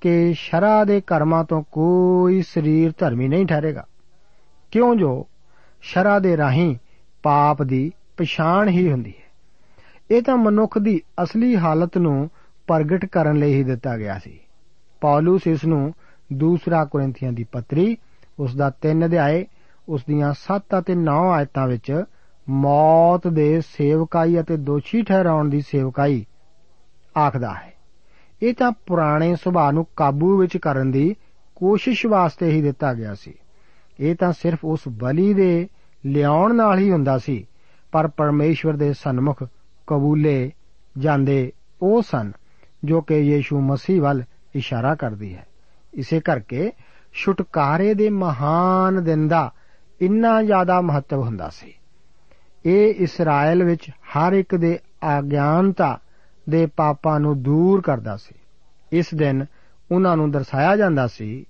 ਕਿ 0.00 0.34
ਸ਼ਰਾ 0.36 0.84
ਦੇ 0.84 1.00
ਕਰਮਾਂ 1.00 1.44
ਤੋਂ 1.44 1.62
ਕੋਈ 1.72 2.42
ਸਰੀਰ 2.42 2.92
ਧਰਮੀ 2.98 3.28
ਨਹੀਂ 3.28 3.46
ਠਹਿਰੇਗਾ। 3.46 3.84
ਕਿਉਂ 4.70 4.96
ਜੋ 4.96 5.26
ਸ਼ਰਾ 5.82 6.18
ਦੇ 6.18 6.36
ਰਾਹੀਂ 6.36 6.76
ਪਾਪ 7.22 7.62
ਦੀ 7.62 7.92
ਪਛਾਣ 8.16 8.68
ਹੀ 8.68 8.92
ਹੁੰਦੀ 8.92 9.10
ਹੈ। 9.10 9.28
ਇਹ 10.10 10.22
ਤਾਂ 10.22 10.36
ਮਨੁੱਖ 10.36 10.78
ਦੀ 10.78 11.02
ਅਸਲੀ 11.22 11.56
ਹਾਲਤ 11.56 11.98
ਨੂੰ 11.98 12.30
ਪ੍ਰਗਟ 12.66 13.04
ਕਰਨ 13.04 13.36
ਲਈ 13.36 13.54
ਹੀ 13.54 13.62
ਦਿੱਤਾ 13.62 13.96
ਗਿਆ 13.96 14.18
ਸੀ। 14.18 14.40
ਪੌਲਸ 15.00 15.46
ਇਸ 15.46 15.64
ਨੂੰ 15.64 15.94
ਦੂਸਰਾ 16.32 16.84
ਕੋਰਿੰਥੀਆਂ 16.84 17.32
ਦੀ 17.32 17.44
ਪੱਤਰੀ, 17.44 17.96
ਉਸ 18.38 18.56
ਦਾ 18.56 18.70
3 18.70 19.04
ਅਧਿਆਏ, 19.04 19.46
ਉਸ 19.88 20.04
ਦੀਆਂ 20.08 20.32
7 20.32 20.78
ਅਤੇ 20.78 20.94
9 20.94 21.30
ਆਇਤਾਂ 21.30 21.66
ਵਿੱਚ 21.66 22.04
ਮੌਤ 22.48 23.28
ਦੇ 23.28 23.60
ਸੇਵਕਾਈ 23.60 24.40
ਅਤੇ 24.40 24.56
ਦੋਸ਼ੀ 24.56 25.02
ਠਹਿਰਾਉਣ 25.02 25.48
ਦੀ 25.48 25.60
ਸੇਵਕਾਈ 25.60 26.26
ਆਖਦਾ 27.18 27.54
ਹੈ। 27.54 27.74
ਇਹ 28.42 28.54
ਤਾਂ 28.54 28.72
ਪੁਰਾਣੇ 28.72 29.36
ਸੁਭਾਅ 29.36 29.72
ਨੂੰ 29.72 29.86
ਕਾਬੂ 29.96 30.36
ਵਿੱਚ 30.36 30.56
ਕਰਨ 30.56 30.90
ਦੀ 30.90 31.16
ਕੋਸ਼ਿਸ਼ 31.56 32.06
ਵਾਸਤੇ 32.06 32.50
ਹੀ 32.50 32.62
ਦਿੱਤਾ 32.62 32.94
ਗਿਆ 32.94 33.14
ਸੀ। 33.14 33.34
ਇਹ 34.00 34.14
ਤਾਂ 34.16 34.32
ਸਿਰਫ 34.32 34.58
ਉਸ 34.64 34.80
ਬਲੀ 34.88 35.34
ਦੇ 35.34 35.68
ਲਿਆਉਣ 36.06 36.54
ਨਾਲ 36.54 36.78
ਹੀ 36.78 36.90
ਹੁੰਦਾ 36.90 37.18
ਸੀ, 37.18 37.46
ਪਰ 37.92 38.08
ਪਰਮੇਸ਼ਵਰ 38.08 38.76
ਦੇ 38.76 38.92
ਸਨਮੁਖ 38.92 39.42
ਕਬੂਲੇ 39.86 40.52
ਜਾਂਦੇ 40.98 41.52
ਉਹ 41.82 42.02
ਸਨ 42.02 42.32
ਜੋ 42.84 43.00
ਕਿ 43.00 43.18
ਯੀਸ਼ੂ 43.18 43.60
ਮਸੀਹ 43.60 44.02
ਵੱਲ 44.02 44.22
ਇਸ਼ਾਰਾ 44.54 44.94
ਕਰਦੀ 44.94 45.34
ਹੈ। 45.34 45.46
ਇਸੇ 45.94 46.20
ਕਰਕੇ 46.20 46.72
ਛੁਟਕਾਰੇ 47.12 47.94
ਦੇ 47.94 48.10
ਮਹਾਨ 48.10 49.04
ਦਿਨ 49.04 49.28
ਦਾ 49.28 49.52
ਇੰਨਾ 50.00 50.42
ਜ਼ਿਆਦਾ 50.42 50.80
ਮਹੱਤਵ 50.80 51.22
ਹੁੰਦਾ 51.22 51.48
ਸੀ। 51.48 51.74
ਇਹ 52.66 52.94
ਇਸਰਾਇਲ 52.94 53.64
ਵਿੱਚ 53.64 53.90
ਹਰ 53.90 54.32
ਇੱਕ 54.32 54.54
ਦੇ 54.54 54.78
ਅਗਿਆਨਤਾ 55.18 55.98
ਦੇ 56.48 56.66
ਪਾਪਾਂ 56.66 57.20
ਨੂੰ 57.20 57.42
ਦੂਰ 57.42 57.80
ਕਰਦਾ 57.80 58.16
ਸੀ। 58.16 58.34
ਇਸ 58.92 59.06
ਦਿਨ 59.14 59.44
ਉਹਨਾਂ 59.92 60.16
ਨੂੰ 60.16 60.30
ਦਰਸਾਇਆ 60.30 60.76
ਜਾਂਦਾ 60.76 61.06
ਸੀ 61.06 61.44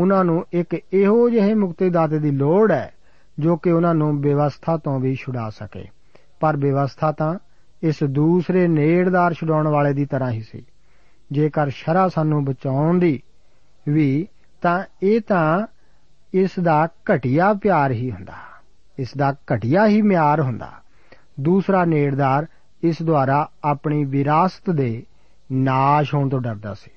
ਉਹਨਾਂ 0.00 0.24
ਨੂੰ 0.24 0.46
ਇੱਕ 0.52 0.80
ਇਹੋ 0.92 1.30
ਜਿਹੇ 1.30 1.54
ਮੁਕਤੀਦਾਤੇ 1.54 2.18
ਦੀ 2.18 2.30
ਲੋੜ 2.30 2.72
ਹੈ 2.72 2.92
ਜੋ 3.38 3.56
ਕਿ 3.56 3.70
ਉਹਨਾਂ 3.70 3.94
ਨੂੰ 3.94 4.20
ਬੇਵਸਥਾ 4.20 4.76
ਤੋਂ 4.76 5.00
ਵੀ 5.00 5.14
ਛੁਡਾ 5.14 5.50
ਸਕੇ। 5.50 5.84
ਪਰ 6.40 6.56
ਬੇਵਸਥਾ 6.56 7.12
ਤਾਂ 7.12 7.38
ਇਸ 7.82 8.04
ਦੂਸਰੇ 8.04 8.68
ਨੇੜਦਾਰ 8.68 9.34
ਛੁਡਾਉਣ 9.34 9.68
ਵਾਲੇ 9.68 9.92
ਦੀ 9.92 10.06
ਤਰ੍ਹਾਂ 10.06 10.30
ਹੀ 10.30 10.40
ਸੀ। 10.40 10.66
ਜੇਕਰ 11.32 11.68
ਸ਼ਰਾ 11.68 12.08
ਸਾਨੂੰ 12.08 12.44
ਬਚਾਉਣ 12.44 12.98
ਦੀ 12.98 13.22
ਵੀ, 13.88 14.28
ਤਾਂ 14.62 14.84
ਇਹ 15.02 15.20
ਤਾਂ 15.20 15.66
ਇਸ 16.34 16.50
ਦਾ 16.62 16.88
ਘਟੀਆ 17.14 17.54
ਪਿਆਰ 17.54 17.90
ਹੀ 17.90 18.10
ਹੁੰਦਾ। 18.10 18.32
ਇਸ 18.98 19.16
ਦਾ 19.16 19.34
ਘਟੀਆ 19.54 19.86
ਹੀ 19.86 20.02
ਮਿਆਰ 20.02 20.40
ਹੁੰਦਾ। 20.40 20.72
ਦੂਸਰਾ 21.40 21.84
ਨੇੜਦਾਰ 21.84 22.46
ਇਸ 22.82 23.02
ਦੁਆਰਾ 23.02 23.50
ਆਪਣੀ 23.64 24.04
ਵਿਰਾਸਤ 24.04 24.70
ਦੇ 24.70 25.06
ਨਾਸ਼ 25.52 26.14
ਹੋਣ 26.14 26.28
ਤੋਂ 26.28 26.40
ਡਰਦਾ 26.40 26.74
ਸੀ। 26.74 26.90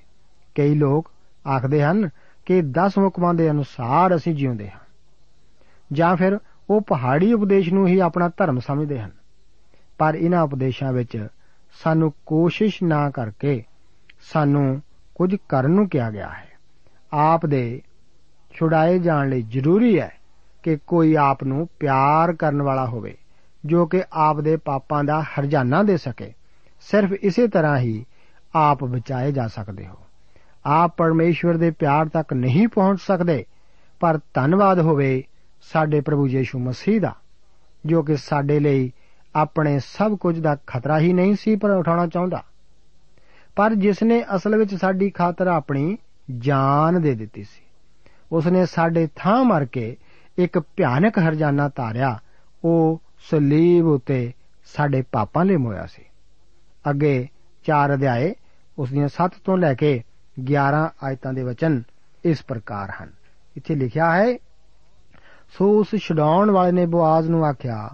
ਕਈ 0.55 0.75
ਲੋਕ 0.75 1.11
ਆਖਦੇ 1.47 1.83
ਹਨ 1.83 2.09
ਕਿ 2.45 2.61
10 2.61 2.91
ਹੁਕਮਾਂ 2.97 3.33
ਦੇ 3.33 3.51
ਅਨੁਸਾਰ 3.51 4.15
ਅਸੀਂ 4.15 4.35
ਜਿਉਂਦੇ 4.35 4.71
ਹਾਂ। 4.71 4.79
ਜਾਂ 5.93 6.15
ਫਿਰ 6.15 6.39
ਉਹ 6.69 6.81
ਪਹਾੜੀ 6.81 7.33
ਉਪਦੇਸ਼ 7.33 7.73
ਨੂੰ 7.73 7.87
ਹੀ 7.87 7.99
ਆਪਣਾ 7.99 8.29
ਧਰਮ 8.37 8.59
ਸਮਝਦੇ 8.59 8.99
ਹਨ। 8.99 9.11
ਪਰ 9.97 10.15
ਇਹਨਾਂ 10.15 10.43
ਉਪਦੇਸ਼ਾਂ 10.43 10.93
ਵਿੱਚ 10.93 11.27
ਸਾਨੂੰ 11.83 12.13
ਕੋਸ਼ਿਸ਼ 12.25 12.83
ਨਾ 12.83 13.09
ਕਰਕੇ 13.09 13.63
ਸਾਨੂੰ 14.21 14.81
ਕੁਝ 15.15 15.35
ਕਰਨ 15.49 15.71
ਨੂੰ 15.71 15.89
ਕਿਹਾ 15.89 16.11
ਗਿਆ 16.11 16.29
ਹੈ। 16.29 16.49
ਆਪ 17.13 17.45
ਦੇ 17.45 17.81
ਛੁਡਾਏ 18.51 18.99
ਜਾਣ 18.99 19.29
ਲਈ 19.29 19.41
ਜ਼ਰੂਰੀ 19.41 19.99
ਹੈ 19.99 20.11
ਕਿ 20.63 20.77
ਕੋਈ 20.87 21.15
ਆਪ 21.15 21.43
ਨੂੰ 21.43 21.69
ਪਿਆਰ 21.79 22.33
ਕਰਨ 22.33 22.61
ਵਾਲਾ 22.61 22.85
ਹੋਵੇ, 22.85 23.17
ਜੋ 23.65 23.85
ਕਿ 23.85 24.03
ਆਪ 24.13 24.39
ਦੇ 24.39 24.57
ਪਾਪਾਂ 24.57 25.03
ਦਾ 25.03 25.21
ਹਰਜਾਨਾ 25.21 25.83
ਦੇ 25.83 25.97
ਸਕੇ। 25.97 26.33
ਸਿਰਫ 26.81 27.11
ਇਸੇ 27.11 27.47
ਤਰ੍ਹਾਂ 27.47 27.77
ਹੀ 27.77 28.05
ਆਪ 28.55 28.83
ਬਚਾਏ 28.83 29.31
ਜਾ 29.31 29.47
ਸਕਦੇ 29.47 29.87
ਹੋ। 29.87 30.02
ਆਪ 30.65 30.95
ਪਰਮੇਸ਼ਵਰ 30.97 31.57
ਦੇ 31.57 31.69
ਪਿਆਰ 31.71 32.09
ਤੱਕ 32.09 32.33
ਨਹੀਂ 32.33 32.67
ਪਹੁੰਚ 32.67 33.01
ਸਕਦੇ, 33.01 33.43
ਪਰ 33.99 34.19
ਧੰਨਵਾਦ 34.33 34.79
ਹੋਵੇ 34.79 35.23
ਸਾਡੇ 35.61 36.01
ਪ੍ਰਭੂ 36.01 36.27
ਯੀਸ਼ੂ 36.27 36.59
ਮਸੀਹ 36.59 37.01
ਦਾ, 37.01 37.13
ਜੋ 37.85 38.03
ਕਿ 38.03 38.15
ਸਾਡੇ 38.15 38.59
ਲਈ 38.59 38.91
ਆਪਣੇ 39.35 39.79
ਸਭ 39.79 40.15
ਕੁਝ 40.17 40.39
ਦਾ 40.39 40.55
ਖਤਰਾ 40.67 40.99
ਹੀ 40.99 41.13
ਨਹੀਂ 41.13 41.35
ਸੀ 41.35 41.55
ਪਰ 41.55 41.69
ਉਠਾਉਣਾ 41.69 42.07
ਚਾਹੁੰਦਾ। 42.07 42.43
ਪਰ 43.55 43.73
ਜਿਸ 43.73 44.03
ਨੇ 44.03 44.23
ਅਸਲ 44.35 44.55
ਵਿੱਚ 44.57 44.75
ਸਾਡੀ 44.75 45.09
ਖਾਤਰ 45.09 45.47
ਆਪਣੀ 45.47 45.97
ਜਾਨ 46.39 47.01
ਦੇ 47.01 47.13
ਦਿੱਤੀ 47.15 47.43
ਸੀ, 47.43 47.61
ਉਸ 48.31 48.47
ਨੇ 48.47 48.65
ਸਾਡੇ 48.65 49.07
ਥਾਂ 49.15 49.43
ਮਰ 49.45 49.65
ਕੇ 49.65 49.95
ਇੱਕ 50.37 50.59
ਭਿਆਨਕ 50.59 51.19
ਹਰਜਾਨਾ 51.19 51.69
ਧਾਰਿਆ, 51.75 52.17
ਉਹ 52.63 53.01
ਸਲੀਬ 53.29 53.87
ਉਤੇ 53.87 54.31
ਸਾਡੇ 54.65 55.01
ਪਾਪਾਂ 55.11 55.45
ਲਈ 55.45 55.55
ਮੋਇਆ 55.55 55.85
ਸੀ। 55.85 56.03
ਅੱਗੇ 56.89 57.27
4 57.65 57.93
ਅਧਿਆਏ 57.93 58.33
ਉਸ 58.77 58.89
ਦੀਆਂ 58.89 59.07
7 59.07 59.31
ਤੋਂ 59.45 59.57
ਲੈ 59.57 59.73
ਕੇ 59.73 60.01
11 60.39 60.89
ਆਇਤਾਂ 61.03 61.33
ਦੇ 61.33 61.43
ਵਚਨ 61.43 61.83
ਇਸ 62.25 62.43
ਪ੍ਰਕਾਰ 62.43 62.91
ਹਨ। 63.03 63.09
ਇੱਥੇ 63.57 63.75
ਲਿਖਿਆ 63.75 64.13
ਹੈ, 64.13 64.35
ਸੋ 65.57 65.79
ਉਸ 65.79 65.87
ਛਡਾਉਣ 65.95 66.51
ਵਾਲੇ 66.51 66.71
ਨੇ 66.71 66.85
ਬਵਾਜ਼ 66.85 67.29
ਨੂੰ 67.29 67.45
ਆਖਿਆ, 67.45 67.89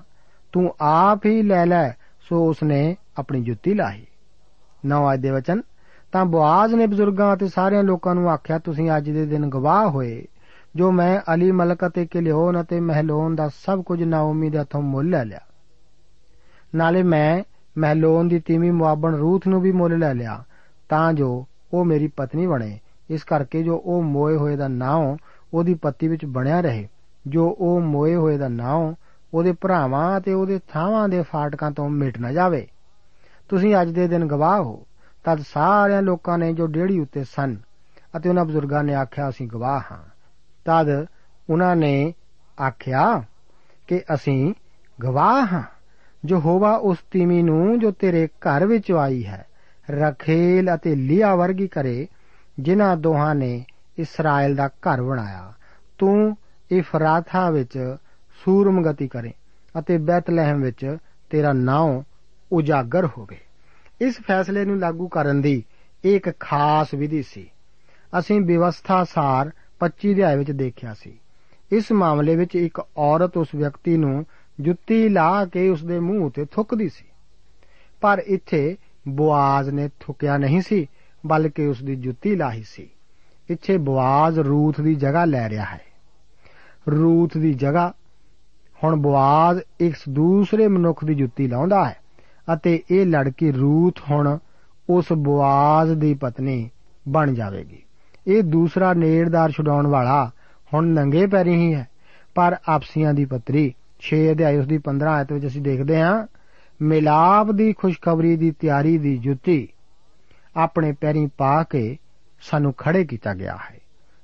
ਤੂੰ 0.52 0.76
ਆਪ 0.82 1.26
ਹੀ 1.26 1.42
ਲੈ 1.42 1.66
ਲੈ, 1.66 1.92
ਸੋ 2.22 2.50
ਉਸ 2.50 2.64
ਨੇ 2.64 2.96
ਆਪਣੀ 3.18 3.44
ਜੁੱਤੀ 3.44 3.74
ਲਾਹੀ। 3.74 4.08
ਨੌ 4.86 5.08
ਆਇਤ 5.08 5.20
ਦੇ 5.20 5.30
ਵਚਨ, 5.30 5.62
ਤਾਂ 6.12 6.26
ਬਵਾਜ਼ 6.26 6.76
ਨੇ 6.76 6.88
ਬਜ਼ੁਰਗਾਂ 6.88 7.36
ਅਤੇ 7.36 7.48
ਸਾਰਿਆਂ 7.48 7.84
ਲੋਕਾਂ 7.84 8.16
ਨੂੰ 8.16 8.30
ਆਖਿਆ, 8.30 8.58
ਤੁਸੀਂ 8.58 8.92
ਅੱਜ 8.98 9.10
ਦੇ 9.10 9.26
ਦਿਨ 9.26 9.50
ਗਵਾਹ 9.50 9.90
ਹੋਏ, 9.90 10.28
ਜੋ 10.76 10.92
ਮੈਂ 10.92 11.34
ਅਲੀ 11.34 11.52
ਮਲਕ 11.52 11.88
ਅਤੇ 11.88 12.06
ਕਿਲਿਓਨ 12.06 12.62
ਅਤੇ 12.62 12.80
ਮਹਿਲੋਨ 12.80 13.36
ਦਾ 13.36 13.50
ਸਭ 13.50 13.84
ਕੁਝ 13.84 14.04
ਨਾਓਮੀ 14.04 14.50
ਦੇ 14.50 14.60
ਹੱਥੋਂ 14.60 14.82
ਮੁੱਲ 14.82 15.10
ਲੈ 15.10 15.26
ਲਿਆ। 15.26 15.40
ਨਾਲੇ 16.76 17.04
ਮੈਂ 17.04 17.44
ਮਹਿਲੋਨ 17.78 18.28
ਦੀ 18.28 18.40
ਤੀਵੀਂ 18.40 18.72
ਮੁਆਬਣ 18.72 19.16
ਰੂਥ 19.16 19.48
ਨੂੰ 19.48 19.62
ਵੀ 19.62 19.72
ਮੁੱਲ 19.72 20.00
ਲੈ 20.00 20.14
ਲਿਆ, 20.14 20.44
ਤਾਂ 20.90 21.14
ਜੋ 21.14 21.48
ਉਹ 21.74 21.86
ਮੇਰੀ 21.86 22.08
ਪਤਨੀ 22.08 22.48
ਬਣੇ। 22.48 22.80
ਇਸ 23.10 23.24
ਕਰਕੇ 23.24 23.64
ਜੋ 23.64 23.82
ਉਹ 23.86 24.04
ਮੋਏ 24.04 24.36
ਹੋਏ 24.36 24.56
ਦਾ 24.56 24.68
ਨਾਮ 24.68 25.18
ਉਹਦੀ 25.54 25.74
ਪੱਤੀ 25.74 26.08
ਵਿੱਚ 26.08 26.26
ਬਣਿਆ 26.26 26.62
ਰਹੇ। 26.62 26.88
ਜੋ 27.28 27.58
ਉਹ 27.60 27.82
ਮੋਏ 27.82 28.16
ਹੋਏ 28.16 28.38
ਦਾ 28.38 28.48
ਨਾਮ 28.48 28.96
ਉਹਦੇ 29.34 29.52
ਭਰਾਵਾਂ 29.62 30.20
ਅਤੇ 30.20 30.34
ਉਹਦੇ 30.34 30.60
ਥਾਵਾਂ 30.68 31.10
ਦੇ 31.10 31.22
ਫਾਟਕਾਂ 31.22 31.72
ਤੋਂ 31.72 31.90
ਮਿਟ 31.90 32.20
ਨਾ 32.20 32.32
ਜਾਵੇ। 32.32 32.68
ਤੁਸੀਂ 33.50 33.76
ਅੱਜ 33.82 33.90
ਦੇ 33.90 34.08
ਦਿਨ 34.08 34.26
ਗਵਾਹ 34.26 34.64
ਹੋ। 34.64 34.86
ਤਦ 35.24 35.40
ਸਾਰਿਆਂ 35.40 36.02
ਲੋਕਾਂ 36.02 36.38
ਨੇ 36.38 36.54
ਜੋ 36.54 36.68
ਡੇੜੀ 36.68 37.00
ਉੱਤੇ 37.00 37.24
ਸਨ 37.24 37.58
ਅਤੇ 38.18 38.30
ਉਹਨਾਂ 38.30 38.46
ਬਜ਼ੁਰਗਾਂ 38.46 38.84
ਨੇ 38.84 38.96
ਆਖਿਆ, 38.96 39.30
ਅਸੀਂ 39.30 39.48
ਗਵਾਹ 39.48 39.82
ਹਾਂ। 39.92 40.04
ਤਦ 40.66 41.06
ਉਹਨਾਂ 41.50 41.76
ਨੇ 41.76 42.14
ਆਖਿਆ 42.68 43.24
ਕਿ 43.88 44.02
ਅਸੀਂ 44.14 44.54
ਗਵਾਹ 45.04 45.48
ਹਾਂ। 45.54 45.64
ਜੋ 46.26 46.40
ਹੋਵਾ 46.40 46.76
ਉਸ 46.76 46.98
ਤੀਮੀ 47.12 47.44
ਨੂੰ 47.44 47.80
ਜੋ 47.80 47.92
ਤੇਰੇ 47.92 48.28
ਘਰ 48.28 48.66
ਵਿੱਚ 48.66 48.92
ਆਈ 48.92 49.26
ਹੈ 49.26 49.46
ਰਖੇਲ 49.90 50.76
ਅਤੇ 50.76 50.96
ਲੀਆ 50.96 51.36
ਵਰਗੀ 51.36 51.68
ਕਰੇ, 51.68 52.08
ਜਿਨ੍ਹਾਂ 52.60 52.98
ਦੋਹਾਂ 52.98 53.36
ਨੇ 53.36 53.66
ਇਸਰਾਇਲ 53.98 54.56
ਦਾ 54.56 54.68
ਘਰ 54.68 55.02
ਬਣਾਇਆ। 55.02 55.54
ਤੂੰ 55.98 56.38
ਇਫਰਾਥਾ 56.72 57.50
ਵਿੱਚ 57.50 57.96
ਸੂਰਮਗਤੀ 58.46 59.08
ਕਰੇ 59.08 59.34
ਅਤੇ 59.80 59.98
ਬੈਤਲਹਿਮ 59.98 60.62
ਵਿੱਚ 60.62 60.98
ਤੇਰਾ 61.30 61.54
ਨਾਮ 61.54 62.04
ਉਜਾਗਰ 62.52 63.06
ਹੋਵੇ। 63.06 63.38
ਇਸ 64.02 64.22
ਫੈਸਲੇ 64.22 64.66
ਨੂੰ 64.66 64.80
ਲਾਗੂ 64.80 65.08
ਕਰਨ 65.08 65.42
ਦੀ 65.42 65.64
ਇੱਕ 66.04 66.40
ਖਾਸ 66.40 66.94
ਵਿਧੀ 66.94 67.24
ਸੀ। 67.24 67.50
ਅਸੀਂ 68.20 68.42
ਵਿਵਸਥਾ 68.42 69.04
ਸਾਰ 69.04 69.52
25 69.80 70.14
ਅਧਿਆਇ 70.14 70.38
ਵਿੱਚ 70.38 70.52
ਦੇਖਿਆ 70.52 70.94
ਸੀ। 70.94 71.20
ਇਸ 71.72 71.92
ਮਾਮਲੇ 71.92 72.36
ਵਿੱਚ 72.36 72.56
ਇੱਕ 72.56 72.82
ਔਰਤ 72.98 73.38
ਉਸ 73.38 73.48
ਵਿਅਕਤੀ 73.56 73.98
ਨੂੰ 73.98 74.26
ਜੁੱਤੀ 74.60 75.10
ਲਾ 75.10 75.46
ਕੇ 75.46 75.70
ਉਸ 75.70 75.84
ਦੇ 75.84 76.00
ਮੂੰਹ 76.00 76.26
ਉੱਤੇ 76.26 76.46
ਥੁੱਕਦੀ 76.46 76.90
ਸੀ। 76.90 77.06
ਪਰ 78.02 78.24
ਇੱਥੇ 78.26 78.78
ਬਵਾਜ਼ 79.16 79.70
ਨੇ 79.70 79.90
ਥੁੱਕਿਆ 80.00 80.38
ਨਹੀਂ 80.38 80.62
ਸੀ, 80.62 80.88
ਬਲਕਿ 81.26 81.68
ਉਸ 81.68 81.84
ਦੀ 81.84 81.96
ਜੁੱਤੀ 81.96 82.36
ਲਾਹੀ 82.36 82.64
ਸੀ। 82.64 82.90
ਇੱਥੇ 83.50 83.78
ਬਵਾਜ਼ 83.78 84.40
ਰੂਥ 84.40 84.82
ਦੀ 84.82 84.96
ਜਗ੍ਹਾ 84.96 85.26
ਲੈ 85.26 85.50
ਰਿਹਾ 85.50 85.66
ਹੈ। 85.66 85.82
ਰੂਥ 86.92 87.38
ਦੀ 87.38 87.54
ਜਗ੍ਹਾ। 87.54 87.94
ਹੁਣ 88.84 88.96
ਬਵਾਜ਼ 88.96 89.60
ਇੱਕ 89.80 89.96
ਦੂਸਰੇ 90.10 90.68
ਮਨੁੱਖ 90.68 91.06
ਦੀ 91.06 91.16
ਜੁੱਤੀ 91.16 91.48
ਲਾਉਂਦਾ 91.48 91.86
ਹੈ, 91.86 91.96
ਅਤੇ 92.54 92.84
ਇਹ 92.92 93.06
ਲੜਕੀ 93.06 93.52
ਰੂਥ 93.52 94.00
ਹੁਣ 94.12 94.38
ਉਸ 94.90 95.06
ਬਵਾਜ਼ 95.14 95.94
ਦੀ 95.94 96.14
ਪਤਨੀ 96.14 96.70
ਬਣ 97.08 97.34
ਜਾਵੇਗੀ। 97.34 97.84
ਇਹ 98.28 98.44
ਦੂਸਰਾ 98.44 98.94
ਨੇੜਦਾਰ 98.94 99.52
ਛੁਡਾਉਣ 99.52 99.88
ਵਾਲਾ 99.88 100.32
ਹੁਣ 100.74 100.88
ਨੰਗੇ 100.88 101.28
ਪੈਰੀ 101.28 101.56
ਹੀ 101.56 101.74
ਹੈ, 101.74 101.88
ਪਰ 102.36 102.56
ਆਪਸੀਆਂ 102.68 103.14
ਦੀ 103.14 103.26
ਪੱਤਰੀ 103.26 103.74
6 104.00 104.32
ਅਧਿਆਇ 104.32 104.58
ਉਸ 104.58 104.68
ਦੀ 104.68 104.78
15 104.78 105.12
ਆਇਤ 105.12 105.32
ਵਿੱਚ 105.32 105.48
ਅਸੀਂ 105.48 105.62
ਦੇਖਦੇ 105.62 106.02
ਹਾਂ। 106.02 106.28
ਮਿਲਾਪ 106.82 107.52
ਦੀ 107.52 107.74
ਖੁਸ਼ਖਬਰੀ 107.74 108.36
ਦੀ 108.36 108.52
ਤਿਆਰੀ 108.52 108.98
ਦੀ 108.98 109.18
ਜੁੱਤੀ 109.18 109.68
ਆਪਣੇ 110.56 110.92
ਪੈਰੀਂ 110.92 111.28
ਪਾ 111.38 111.64
ਕੇ 111.64 111.98
ਸਾਨੂੰ 112.42 112.74
ਖੜੇ 112.74 113.06
ਕੀਤਾ 113.06 113.34
ਗਿਆ 113.34 113.58
ਹੈ। 113.72 113.80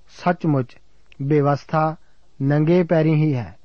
ਸੱਚਮੁੱਚ 0.09 0.77
ਬੇਵਸਥਾ 1.21 1.95
ਨੰਗੇ 2.41 2.83
ਪੈਰੀ 2.83 3.13
ਹੀ 3.13 3.35
ਹੈ। 3.35 3.57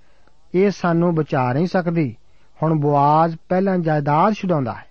ਇਹ 0.55 0.71
ਸਾਨੂੰ 0.71 1.15
ਬਚਾ 1.15 1.53
ਨਹੀਂ 1.53 1.67
ਸਕਦੀ। 1.67 2.17
ਹੁਣ 2.63 2.75
ਬਵਾਜ਼ 2.75 3.37
ਪਹਿਲਾਂ 3.49 3.79
ਜਾਇਦਾਦ 3.79 4.33
ਛਡਾਉਂਦਾ 4.33 4.75
ਹੈ। 4.75 4.87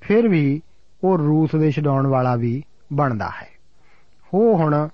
ਫਿਰ 0.00 0.28
ਵੀ 0.28 0.62
ਉਹ 1.04 1.18
ਰੂਸ 1.18 1.50
ਦੇ 1.56 1.70
ਛਡਾਉਣ 1.70 2.06
ਵਾਲਾ 2.06 2.36
ਵੀ 2.36 2.62
ਬਣਦਾ 2.92 3.30
ਹੈ। 3.42 3.48
ਉਹ 4.34 4.58
ਹੁਣ 4.58 4.88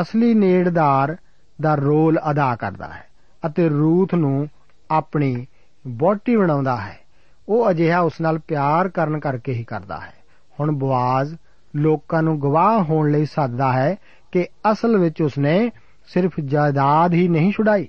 ਅਸਲੀ 0.00 0.34
ਨੇੜਦਾਰ 0.34 1.16
ਦਾ 1.60 1.74
ਰੋਲ 1.74 2.20
ਅਦਾ 2.30 2.56
ਕਰਦਾ 2.56 2.88
ਹੈ 2.88 3.06
ਅਤੇ 3.46 3.68
ਰੂਥ 3.68 4.14
ਨੂੰ 4.14 4.48
ਆਪਣੀ 4.90 5.46
ਬੋਟੀ 5.86 6.36
ਬਣਾਉਂਦਾ 6.36 6.76
ਹੈ। 6.76 7.03
ਉਹ 7.48 7.70
ਅਜਿਹਾ 7.70 8.00
ਉਸ 8.00 8.20
ਨਾਲ 8.20 8.38
ਪਿਆਰ 8.38 8.88
ਕਰਨ 8.88 9.18
ਕਰਕੇ 9.20 9.52
ਹੀ 9.52 9.64
ਕਰਦਾ 9.64 10.00
ਹੈ। 10.00 10.12
ਹੁਣ 10.60 10.70
ਬਵਾਜ਼ 10.72 11.34
ਲੋਕਾਂ 11.76 12.22
ਨੂੰ 12.22 12.40
ਗਵਾਹ 12.40 12.82
ਹੋਣ 12.82 13.10
ਲਈ 13.10 13.24
ਸੱਦਦਾ 13.24 13.72
ਹੈ 13.72 13.96
ਕਿ 14.32 14.46
ਅਸਲ 14.72 14.96
ਵਿੱਚ 14.98 15.22
ਉਸਨੇ 15.22 15.70
ਸਿਰਫ 16.06 16.40
ਜਾਇਦਾਦ 16.40 17.14
ਹੀ 17.14 17.28
ਨਹੀਂ 17.28 17.52
ਛੁਡਾਈ, 17.52 17.88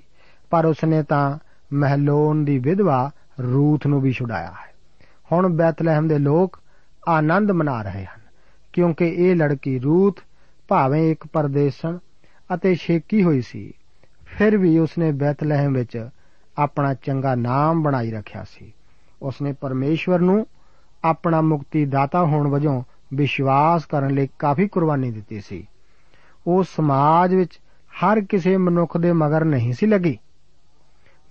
ਪਰ 0.50 0.66
ਉਸਨੇ 0.66 1.02
ਤਾਂ 1.02 1.38
ਮਹਿਲੋਨ 1.72 2.44
ਦੀ 2.44 2.58
ਵਿਧਵਾ 2.58 3.10
ਰੂਥ 3.42 3.86
ਨੂੰ 3.86 4.00
ਵੀ 4.00 4.12
ਛੁਡਾਇਆ 4.12 4.50
ਹੈ। 4.50 4.74
ਹੁਣ 5.32 5.48
ਬੈਤਲਹਿਮ 5.48 6.08
ਦੇ 6.08 6.18
ਲੋਕ 6.18 6.58
ਆਨੰਦ 7.08 7.50
ਮਨਾ 7.50 7.82
ਰਹੇ 7.82 8.04
ਹਨ, 8.04 8.20
ਕਿਉਂਕਿ 8.72 9.08
ਇਹ 9.08 9.34
ਲੜਕੀ 9.36 9.78
ਰੂਥ 9.78 10.20
ਭਾਵੇਂ 10.68 11.10
ਇੱਕ 11.10 11.26
ਪਰਦੇਸਣ 11.26 11.98
ਅਤੇ 12.54 12.74
ਛੇਕੀ 12.74 13.22
ਹੋਈ 13.22 13.40
ਸੀ, 13.40 13.72
ਫਿਰ 14.26 14.56
ਵੀ 14.56 14.78
ਉਸਨੇ 14.78 15.12
ਬੈਤਲਹਿਮ 15.12 15.72
ਵਿੱਚ 15.72 16.08
ਆਪਣਾ 16.58 16.94
ਚੰਗਾ 16.94 17.34
ਨਾਮ 17.34 17.82
ਬਣਾਈ 17.82 18.10
ਰੱਖਿਆ 18.10 18.44
ਸੀ। 18.44 18.72
ਉਸਨੇ 19.22 19.52
ਪਰਮੇਸ਼ਵਰ 19.52 20.18
ਨੂੰ 20.18 20.46
ਆਪਣਾ 21.04 21.40
ਮੁਕਤੀ 21.40 21.86
ਦਾਤਾ 21.86 22.24
ਹੋਣ 22.24 22.48
ਵਜੋਂ 22.48 22.82
ਵਿਸ਼ਵਾਸ 23.14 23.84
ਕਰਨ 23.84 24.14
ਲਈ 24.14 24.28
ਕਾਫੀ 24.38 24.68
ਕੁਰਬਾਨੀ 24.68 25.10
ਦਿੱਤੀ 25.10 25.40
ਸੀ। 25.40 25.66
ਉਹ 26.46 26.62
ਸਮਾਜ 26.62 27.34
ਵਿੱਚ 27.34 27.60
ਹਰ 27.86 28.20
ਕਿਸੇ 28.20 28.56
ਮਨੁੱਖ 28.56 28.96
ਦੇ 28.96 29.12
ਮਗਰ 29.12 29.44
ਨਹੀਂ 29.44 29.72
ਸੀ 29.72 29.86
ਲੱਗੀ। 29.86 30.18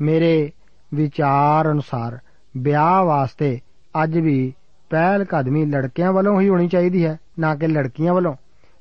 ਮੇਰੇ 0.02 0.52
ਵਿਚਾਰ 0.93 1.71
ਅਨੁਸਾਰ 1.71 2.19
ਵਿਆਹ 2.58 3.04
ਵਾਸਤੇ 3.04 3.60
ਅੱਜ 4.04 4.17
ਵੀ 4.17 4.54
ਪਹਿਲ 4.89 5.24
ਕਦਮੀ 5.24 5.65
ਲੜਕਿਆਂ 5.65 6.13
ਵੱਲੋਂ 6.13 6.41
ਹੀ 6.41 6.50
ਹੋਣੀ 6.50 6.67
ਚਾਹੀਦੀ 6.67 7.06
ਹੈ, 7.06 7.19
ਨਾ 7.39 7.56
ਕਿ 7.56 7.67
ਲੜਕੀਆਂ 7.67 8.13
ਵੱਲੋਂ। 8.13 8.36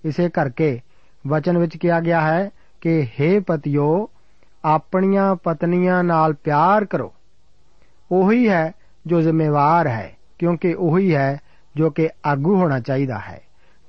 ਇਸੇ 0.05 0.29
ਕਰਕੇ 0.29 0.81
ਵਚਨ 1.27 1.59
ਵਿੱਚ 1.59 1.77
ਕਿਹਾ 1.77 2.01
ਗਿਆ 2.01 2.21
ਹੈ 2.21 2.51
ਕਿ 2.81 3.07
हे 3.21 3.43
ਪਤਿਓ, 3.43 4.09
ਆਪਣੀਆਂ 4.65 5.37
ਪਤਨੀਆਂ 5.37 6.05
ਨਾਲ 6.05 6.33
ਪਿਆਰ 6.33 6.85
ਕਰੋ। 6.85 7.15
ਉਹੀ 8.13 8.49
ਹੈ 8.49 8.73
ਜੋ 9.07 9.21
ਜ਼ਿੰਮੇਵਾਰ 9.21 9.87
ਹੈ, 9.87 10.17
ਕਿਉਂਕਿ 10.39 10.75
ਉਹੀ 10.75 11.15
ਹੈ 11.15 11.41
ਜੋ 11.77 11.91
ਕਿ 11.91 12.09
ਆਗੂ 12.27 12.57
ਹੋਣਾ 12.57 12.81
ਚਾਹੀਦਾ 12.81 13.19
ਹੈ। 13.19 13.41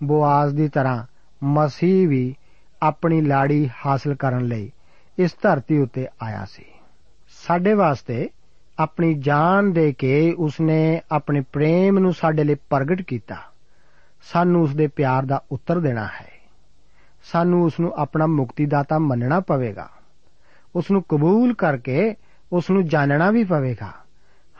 ਬੋਆਜ਼ 0.03 0.55
ਦੀ 0.55 0.67
ਤਰ੍ਹਾਂ 0.67 1.03
ਮਸੀਹ 1.43 2.09
ਵੀ 2.09 2.35
ਆਪਣੀ 2.81 3.21
ਲਾੜੀ 3.21 3.69
ਹਾਸਲ 3.85 4.15
ਕਰਨ 4.15 4.45
ਲਈ 4.45 4.71
ਇਸ 5.19 5.31
ਧਰਤੀ 5.41 5.79
ਉੱਤੇ 5.79 6.07
ਆਇਆ 6.21 6.45
ਸੀ। 6.45 6.65
ਸਾਡੇ 7.45 7.73
ਵਾਸਤੇ 7.73 8.29
ਆਪਣੀ 8.79 9.13
ਜਾਨ 9.13 9.73
ਦੇ 9.73 9.93
ਕੇ 9.93 10.31
ਉਸਨੇ 10.31 11.01
ਆਪਣੇ 11.11 11.41
ਪ੍ਰੇਮ 11.41 11.99
ਨੂੰ 11.99 12.13
ਸਾਡੇ 12.13 12.43
ਲਈ 12.43 12.55
ਪ੍ਰਗਟ 12.55 13.01
ਕੀਤਾ। 13.01 13.35
ਸਾਨੂੰ 14.21 14.61
ਉਸ 14.61 14.75
ਦੇ 14.75 14.87
ਪਿਆਰ 14.87 15.25
ਦਾ 15.25 15.43
ਉੱਤਰ 15.51 15.79
ਦੇਣਾ 15.79 16.05
ਹੈ। 16.05 16.31
ਸਾਨੂੰ 17.23 17.63
ਉਸ 17.63 17.79
ਨੂੰ 17.79 17.93
ਆਪਣਾ 17.93 18.25
ਮੁਕਤੀਦਾਤਾ 18.25 18.99
ਮੰਨਣਾ 18.99 19.39
ਪਵੇਗਾ। 19.39 19.89
ਉਸ 20.75 20.91
ਨੂੰ 20.91 21.03
ਕਬੂਲ 21.09 21.53
ਕਰਕੇ 21.53 22.15
ਉਸ 22.53 22.69
ਨੂੰ 22.69 22.85
ਜਾਣਨਾ 22.85 23.31
ਵੀ 23.31 23.43
ਪਵੇਗਾ। 23.43 24.04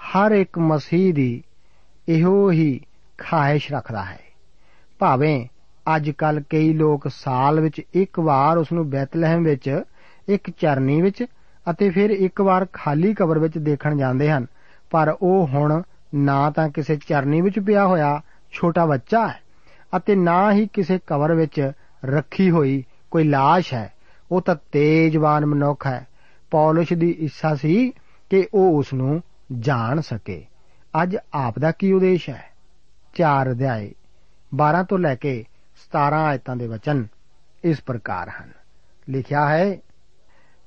ਹਰ 0.06 0.32
ਇੱਕ 0.32 0.60
ਮਸੀਹ 0.60 1.14
ਦੀ 1.14 1.44
ਇਹੋ 2.10 2.52
ਹੀ 2.52 2.82
ਖਾਹਿਸ਼ 3.18 3.72
ਰੱਖਦਾ 3.72 4.06
ਹੈ। 4.06 4.20
ਭਾਵੇਂ 5.00 5.48
ਅੱਜ 5.96 6.10
ਕੱਲ 6.10 6.42
ਕਈ 6.50 6.74
ਲੋਕ 6.74 7.08
ਸਾਲ 7.08 7.60
ਵਿੱਚ 7.60 7.82
ਇੱਕ 7.94 8.20
ਵਾਰ 8.20 8.58
ਉਸ 8.58 8.72
ਨੂੰ 8.72 8.90
ਬੈਤਲਹਿਮ 8.90 9.44
ਵਿੱਚ, 9.44 9.82
ਇੱਕ 10.28 10.50
ਚਰਨੀ 10.50 11.02
ਵਿੱਚ 11.02 11.26
ਅਤੇ 11.70 11.90
ਫਿਰ 11.90 12.10
ਇੱਕ 12.10 12.42
ਵਾਰ 12.42 12.68
ਖਾਲੀ 12.74 13.14
ਕਬਰ 13.14 13.40
ਵਿੱਚ 13.40 13.58
ਦੇਖਣ 13.58 13.98
ਜਾਂਦੇ 13.98 14.32
ਹਨ। 14.32 14.46
ਪਰ 14.92 15.18
ਉਹ 15.22 15.48
ਹੁਣ 15.48 15.82
ਨਾ 16.16 16.50
ਤਾਂ 16.50 16.70
ਕਿਸੇ 16.70 16.96
ਚਰਨੀ 16.96 17.42
ਵਿੱਚ 17.42 17.60
ਪਿਆ 17.60 17.88
ਹੋਇਆ 17.88 18.22
ਛੋਟਾ 18.52 18.86
ਬੱਚਾ 18.86 19.28
ਹੈ 19.28 19.40
ਅਤੇ 19.98 20.16
ਨਾ 20.16 20.52
ਹੀ 20.52 20.68
ਕਿਸੇ 20.68 21.00
ਕਬਰ 21.08 21.34
ਵਿੱਚ 21.34 21.72
ਰੱਖੀ 22.06 22.52
ਹੋਈ 22.52 22.84
ਕੋਈ 23.12 23.30
লাশ 23.30 23.64
ਹੈ। 23.74 23.94
ਉਹ 24.32 24.42
ਤਾਂ 24.42 24.56
ਤੇਜਵਾਨ 24.72 25.46
ਮਨੁੱਖ 25.46 25.88
ਹੈ। 25.88 26.08
ਪੌਲਸ 26.52 26.94
ਦੀ 26.94 27.10
ਇੱਛਾ 27.10 27.56
ਸੀ 27.56 27.92
ਕਿ 28.30 28.48
ਉਹ 28.54 28.78
ਉਸ 28.78 28.94
ਨੂੰ 28.94 29.22
ਜਾਣ 29.60 30.02
ਸਕੇ। 30.02 30.46
ਅੱਜ 31.04 31.18
ਆਪ 31.34 31.60
ਦਾ 31.60 31.72
ਕੀ 31.72 31.94
ਉਦੇਸ਼ 31.94 32.30
ਹੈ? 32.30 32.44
4 33.14 33.52
ਅਧਿਆਏ 33.52 33.92
12 34.56 34.84
ਤੋਂ 34.84 35.00
ਲੈ 35.00 35.16
ਕੇ 35.16 35.46
17 35.76 36.26
ਆਇਤਾਂ 36.26 36.56
ਦੇ 36.56 36.68
ਵਚਨ 36.68 37.08
ਇਸ 37.64 37.82
ਪ੍ਰਕਾਰ 37.82 38.30
ਹਨ। 38.30 38.52
ਲਿਖਿਆ 39.10 39.50
ਹੈ, 39.50 39.78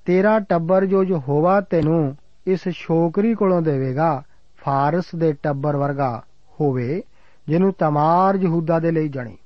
ਤੇਰਾ 0.05 0.41
ਟੱਬਰ 0.41 0.87
ਜੋ 0.87 1.05
ਯਹੋਵਾ 1.05 1.61
ਤੈਨੂੰ 1.61 2.17
ਇਸ 2.47 2.69
ਸ਼ੋਕਰੀ 2.69 3.35
ਕੋਲੋਂ 3.35 3.63
ਦੇਵੇਗਾ, 3.63 4.23
ਫਾਰਸ 4.57 5.05
ਦੇ 5.17 5.33
ਟੱਬਰ 5.33 5.77
ਵਰਗਾ 5.77 6.23
ਹੋਵੇ, 6.61 7.03
ਜਿਹਨੂੰ 7.49 7.73
ਤਮਾਰ 7.73 8.35
ਯਹੂਦਾ 8.35 8.79
ਦੇ 8.79 8.91
ਲਈ 8.91 9.09
ਜਣੀ। 9.09 9.37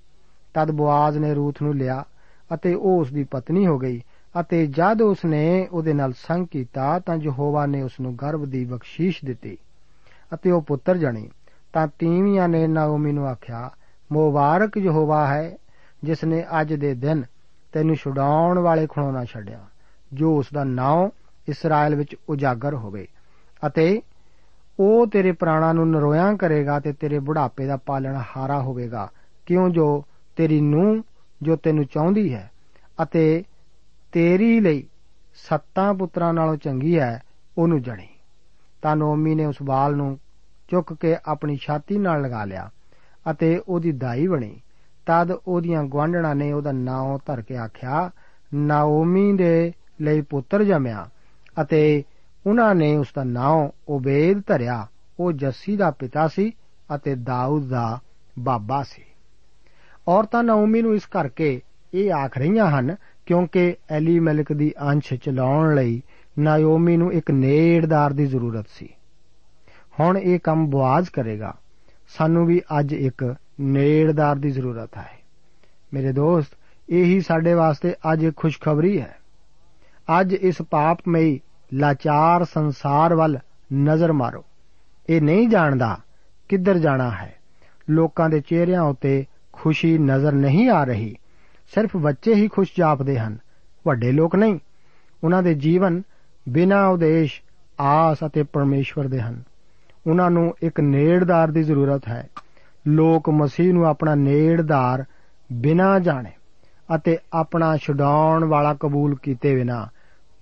ਤਦ 0.54 0.70
ਬੁਆਜ਼ 0.70 1.18
ਨੇ 1.18 1.34
ਰੂਥ 1.34 1.62
ਨੂੰ 1.62 1.74
ਲਿਆ 1.74 2.04
ਅਤੇ 2.54 2.74
ਉਹ 2.74 3.00
ਉਸ 3.00 3.12
ਦੀ 3.12 3.24
ਪਤਨੀ 3.24 3.66
ਹੋ 3.66 3.78
ਗਈ 3.78 4.02
ਅਤੇ 4.34 4.66
ਜਦ 4.66 5.02
ਉਸ 5.02 5.24
ਨੇ 5.24 5.68
ਉਹਦੇ 5.72 5.92
ਨਾਲ 5.92 6.12
ਸੰਗ 6.18 6.46
ਕੀਤਾ, 6.46 6.98
ਤਾਂ 6.98 7.16
ਯਹੋਵਾ 7.16 7.66
ਨੇ 7.66 7.82
ਉਸ 7.82 8.00
ਨੂੰ 8.00 8.14
ਗਰਭ 8.16 8.44
ਦੀ 8.44 8.64
ਬਖਸ਼ੀਸ਼ 8.64 9.24
ਦਿੱਤੀ 9.24 9.56
ਅਤੇ 10.34 10.50
ਉਹ 10.50 10.62
ਪੁੱਤਰ 10.62 10.96
ਜਣੀ। 10.96 11.28
ਤਾਂ 11.72 11.86
ਤੀਵੀਆਂ 11.98 12.48
ਨੇ 12.48 12.66
ਨਾਓਮੀ 12.66 13.12
ਨੂੰ 13.12 13.26
ਆਖਿਆ, 13.26 13.70
ਮੁਬਾਰਕ 14.10 14.76
ਯਹੋਵਾ 14.76 15.26
ਹੈ 15.26 15.56
ਜਿਸ 16.04 16.24
ਨੇ 16.24 16.44
ਅੱਜ 16.60 16.74
ਦੇ 16.74 16.94
ਦਿਨ 16.94 17.22
ਤੈਨੂੰ 17.72 17.96
ਛੁਡਾਉਣ 17.96 18.58
ਵਾਲੇ 18.58 18.86
ਖਣੋਣਾ 18.86 19.24
ਛੱਡਿਆ, 19.24 19.60
ਜੋ 20.12 20.36
ਉਸ 20.36 20.46
ਦਾ 20.54 20.64
ਨਾਮ 20.64 21.10
ਇਸਰਾਇਲ 21.48 21.94
ਵਿੱਚ 21.94 22.16
ਉਜਾਗਰ 22.28 22.74
ਹੋਵੇ 22.74 23.06
ਅਤੇ 23.66 24.02
ਉਹ 24.78 25.06
ਤੇਰੇ 25.06 25.32
ਪ੍ਰਾਣਾਂ 25.32 25.72
ਨੂੰ 25.74 25.90
ਨਰੋਇਆਂ 25.90 26.34
ਕਰੇਗਾ 26.36 26.78
ਤੇ 26.80 26.92
ਤੇਰੇ 26.92 27.18
ਬੁਢਾਪੇ 27.18 27.66
ਦਾ 27.66 27.76
ਪਾਲਣ 27.76 28.20
ਹਾਰਾ 28.36 28.60
ਹੋਵੇਗਾ, 28.62 29.08
ਕਿਉਂ 29.46 29.68
ਜੋ 29.70 30.04
ਤੇਰੀ 30.36 30.60
ਨੂੰ 30.60 31.04
ਜੋ 31.42 31.56
ਤੈਨੂੰ 31.56 31.84
ਚਾਹੁੰਦੀ 31.84 32.32
ਹੈ 32.34 32.50
ਅਤੇ 33.02 33.42
ਤੇਰੀ 34.12 34.60
ਲਈ 34.60 34.88
ਸੱਤਾਂ 35.34 35.94
ਪੁੱਤਰਾਂ 35.94 36.32
ਨਾਲੋਂ 36.32 36.56
ਚੰਗੀ 36.56 36.98
ਹੈ, 36.98 37.22
ਉਹਨੂੰ 37.58 37.82
ਜਣੀ। 37.82 38.08
ਤਾਂ 38.82 38.96
ਨੋਮੀ 38.96 39.34
ਨੇ 39.34 39.44
ਉਸ 39.44 39.56
ਬਾਲ 39.62 39.96
ਨੂੰ 39.96 40.18
ਚੁੱਕ 40.68 40.92
ਕੇ 40.92 41.16
ਆਪਣੀ 41.26 41.56
ਛਾਤੀ 41.56 41.98
ਨਾਲ 41.98 42.22
ਲਗਾ 42.22 42.44
ਲਿਆ 42.44 42.70
ਅਤੇ 43.30 43.60
ਉਹਦੀ 43.68 43.92
ਦਾਈ 43.92 44.26
ਬਣੀ। 44.26 44.60
ਤਦ 45.06 45.30
ਉਹਦੀਆਂ 45.30 45.84
ਗਵਾਂਢਣਾ 45.84 46.34
ਨੇ 46.34 46.52
ਉਹਦਾ 46.52 46.72
ਨਾਮ 46.72 47.18
ਧਰ 47.26 47.42
ਕੇ 47.42 47.56
ਆਖਿਆ, 47.56 48.10
ਨਾਓਮੀ 48.54 49.32
ਦੇ 49.32 49.72
ਲਈ 50.00 50.20
ਪੁੱਤਰ 50.20 50.64
ਜੰਮਿਆ 50.64 51.08
ਅਤੇ 51.62 52.04
ਉਹਨਾਂ 52.46 52.74
ਨੇ 52.74 52.96
ਉਸ 52.96 53.06
ਦਾ 53.14 53.24
ਨਾਮ 53.24 53.70
ਓਬੇਦ 53.88 54.42
ਧਰਿਆ। 54.46 54.86
ਉਹ 55.20 55.32
ਜੱਸੀ 55.32 55.76
ਦਾ 55.76 55.90
ਪਿਤਾ 55.90 56.28
ਸੀ 56.28 56.52
ਅਤੇ 56.94 57.14
ਦਾਊਦ 57.14 57.68
ਦਾ 57.68 57.98
ਬਾਬਾ 58.38 58.82
ਸੀ। 58.82 59.02
ਔਰਤਾਂ 60.08 60.44
ਨਾਓਮੀ 60.44 60.82
ਨੂੰ 60.82 60.94
ਇਸ 60.94 61.06
ਕਰਕੇ 61.06 61.60
ਇਹ 61.94 62.12
ਆਖ 62.12 62.38
ਰਹੀਆਂ 62.38 62.66
ਹਨ 62.66 62.96
ਕਿਉਂਕਿ 63.26 63.76
ਐਲੀਮੈਲਕ 63.90 64.52
ਦੀ 64.52 64.74
ਅੰਸ਼ 64.90 65.14
ਚਲਾਉਣ 65.14 65.74
ਲਈ 65.74 66.02
ਨਾਓਮੀ 66.38 66.96
ਨੂੰ 66.96 67.12
ਇੱਕ 67.12 67.30
ਨੇੜਦਾਰ 67.30 68.12
ਦੀ 68.12 68.26
ਜ਼ਰੂਰਤ 68.26 68.66
ਸੀ। 68.74 68.88
ਹੁਣ 70.00 70.18
ਇਹ 70.18 70.38
ਕੰਮ 70.38 70.66
ਬਵਾਜ਼ 70.66 71.10
ਕਰੇਗਾ। 71.10 71.54
ਸਾਨੂੰ 72.08 72.46
ਵੀ 72.46 72.62
ਅੱਜ 72.78 72.92
ਇੱਕ 72.92 73.34
ਨੇੜਦਾਰ 73.60 74.36
ਦੀ 74.36 74.50
ਜ਼ਰੂਰਤ 74.50 74.96
ਹੈ। 74.96 75.18
ਮੇਰੇ 75.94 76.12
ਦੋਸਤ, 76.12 76.48
ਇਹੀ 76.90 77.20
ਸਾਡੇ 77.20 77.54
ਵਾਸਤੇ 77.54 77.94
ਅੱਜ 78.12 78.24
ਇੱਕ 78.24 78.36
ਖੁਸ਼ਖਬਰੀ 78.36 79.00
ਹੈ। 79.00 79.16
ਅੱਜ 80.20 80.34
ਇਸ 80.34 80.62
ਪਾਪਮਈ, 80.62 81.40
ਲਾਚਾਰ 81.74 82.44
ਸੰਸਾਰ 82.44 83.14
ਵੱਲ 83.14 83.38
ਨਜ਼ਰ 83.74 84.12
ਮਾਰੋ। 84.12 84.44
ਇਹ 85.08 85.22
ਨਹੀਂ 85.22 85.48
ਜਾਣਦਾ 85.48 85.98
ਕਿੱਧਰ 86.48 86.78
ਜਾਣਾ 86.78 87.10
ਹੈ। 87.10 87.34
ਲੋਕਾਂ 87.90 88.30
ਦੇ 88.30 88.40
ਚਿਹਰਿਆਂ 88.40 88.82
ਉੱਤੇ 88.82 89.24
ਖੁਸ਼ੀ 89.52 89.98
ਨਜ਼ਰ 89.98 90.32
ਨਹੀਂ 90.32 90.68
ਆ 90.68 90.84
ਰਹੀ। 90.84 91.16
ਸਿਰਫ 91.74 91.96
ਬੱਚੇ 91.96 92.34
ਹੀ 92.34 92.48
ਖੁਸ਼ 92.48 92.72
ਜਾਪਦੇ 92.78 93.18
ਹਨ। 93.18 93.38
ਵੱਡੇ 93.86 94.12
ਲੋਕ 94.12 94.36
ਨਹੀਂ। 94.36 94.58
ਉਹਨਾਂ 95.24 95.42
ਦੇ 95.42 95.54
ਜੀਵਨ 95.54 96.02
ਬਿਨਾਂ 96.48 96.88
ਉਦੇਸ਼, 96.88 97.42
ਆਸ 97.80 98.18
ਅਤੇ 98.26 98.42
ਪਰਮੇਸ਼ਵਰ 98.42 99.08
ਦੇ 99.08 99.20
ਹਨ। 99.20 99.42
ਉਹਨਾਂ 100.06 100.30
ਨੂੰ 100.30 100.54
ਇੱਕ 100.62 100.80
ਨੇੜਦਾਰ 100.80 101.50
ਦੀ 101.50 101.62
ਜ਼ਰੂਰਤ 101.62 102.08
ਹੈ। 102.08 102.28
ਲੋਕ 102.88 103.30
ਮਸੀਹ 103.30 103.74
ਨੂੰ 103.74 103.86
ਆਪਣਾ 103.86 104.14
ਨੇੜਦਾਰ 104.14 105.04
ਬਿਨਾਂ 105.52 106.00
ਜਾਣੇ 106.00 106.30
ਅਤੇ 106.94 107.18
ਆਪਣਾ 107.32 107.76
ਛਡਾਉਣ 107.76 108.44
ਵਾਲਾ 108.44 108.74
ਕਬੂਲ 108.80 109.16
ਕੀਤੇ 109.22 109.54
ਬਿਨਾ 109.54 109.88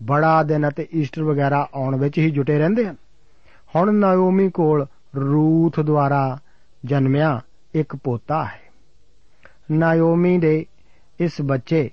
ਬੜਾ 0.02 0.42
ਦਿਨ 0.42 0.68
ਅਤੇ 0.68 0.88
ਈਸਟਰ 0.94 1.22
ਵਗੈਰਾ 1.22 1.68
ਆਉਣ 1.74 1.96
ਵਿੱਚ 1.96 2.18
ਹੀ 2.18 2.30
ਜੁਟੇ 2.30 2.58
ਰਹਿੰਦੇ 2.58 2.86
ਹਨ। 2.86 2.96
ਹੁਣ 3.76 3.94
ਨਾਓਮੀ 3.94 4.50
ਕੋਲ 4.50 4.86
ਰੂਥ 5.16 5.80
ਦੁਆਰਾ 5.80 6.38
ਜਨਮਿਆ 6.84 7.40
ਇੱਕ 7.74 7.96
ਪੋਤਾ 7.96 8.44
ਹੈ। 8.44 8.60
ਨਾਓਮੀ 9.70 10.38
ਦੇ 10.38 10.66
ਇਸ 11.20 11.40
ਬੱਚੇ 11.40 11.90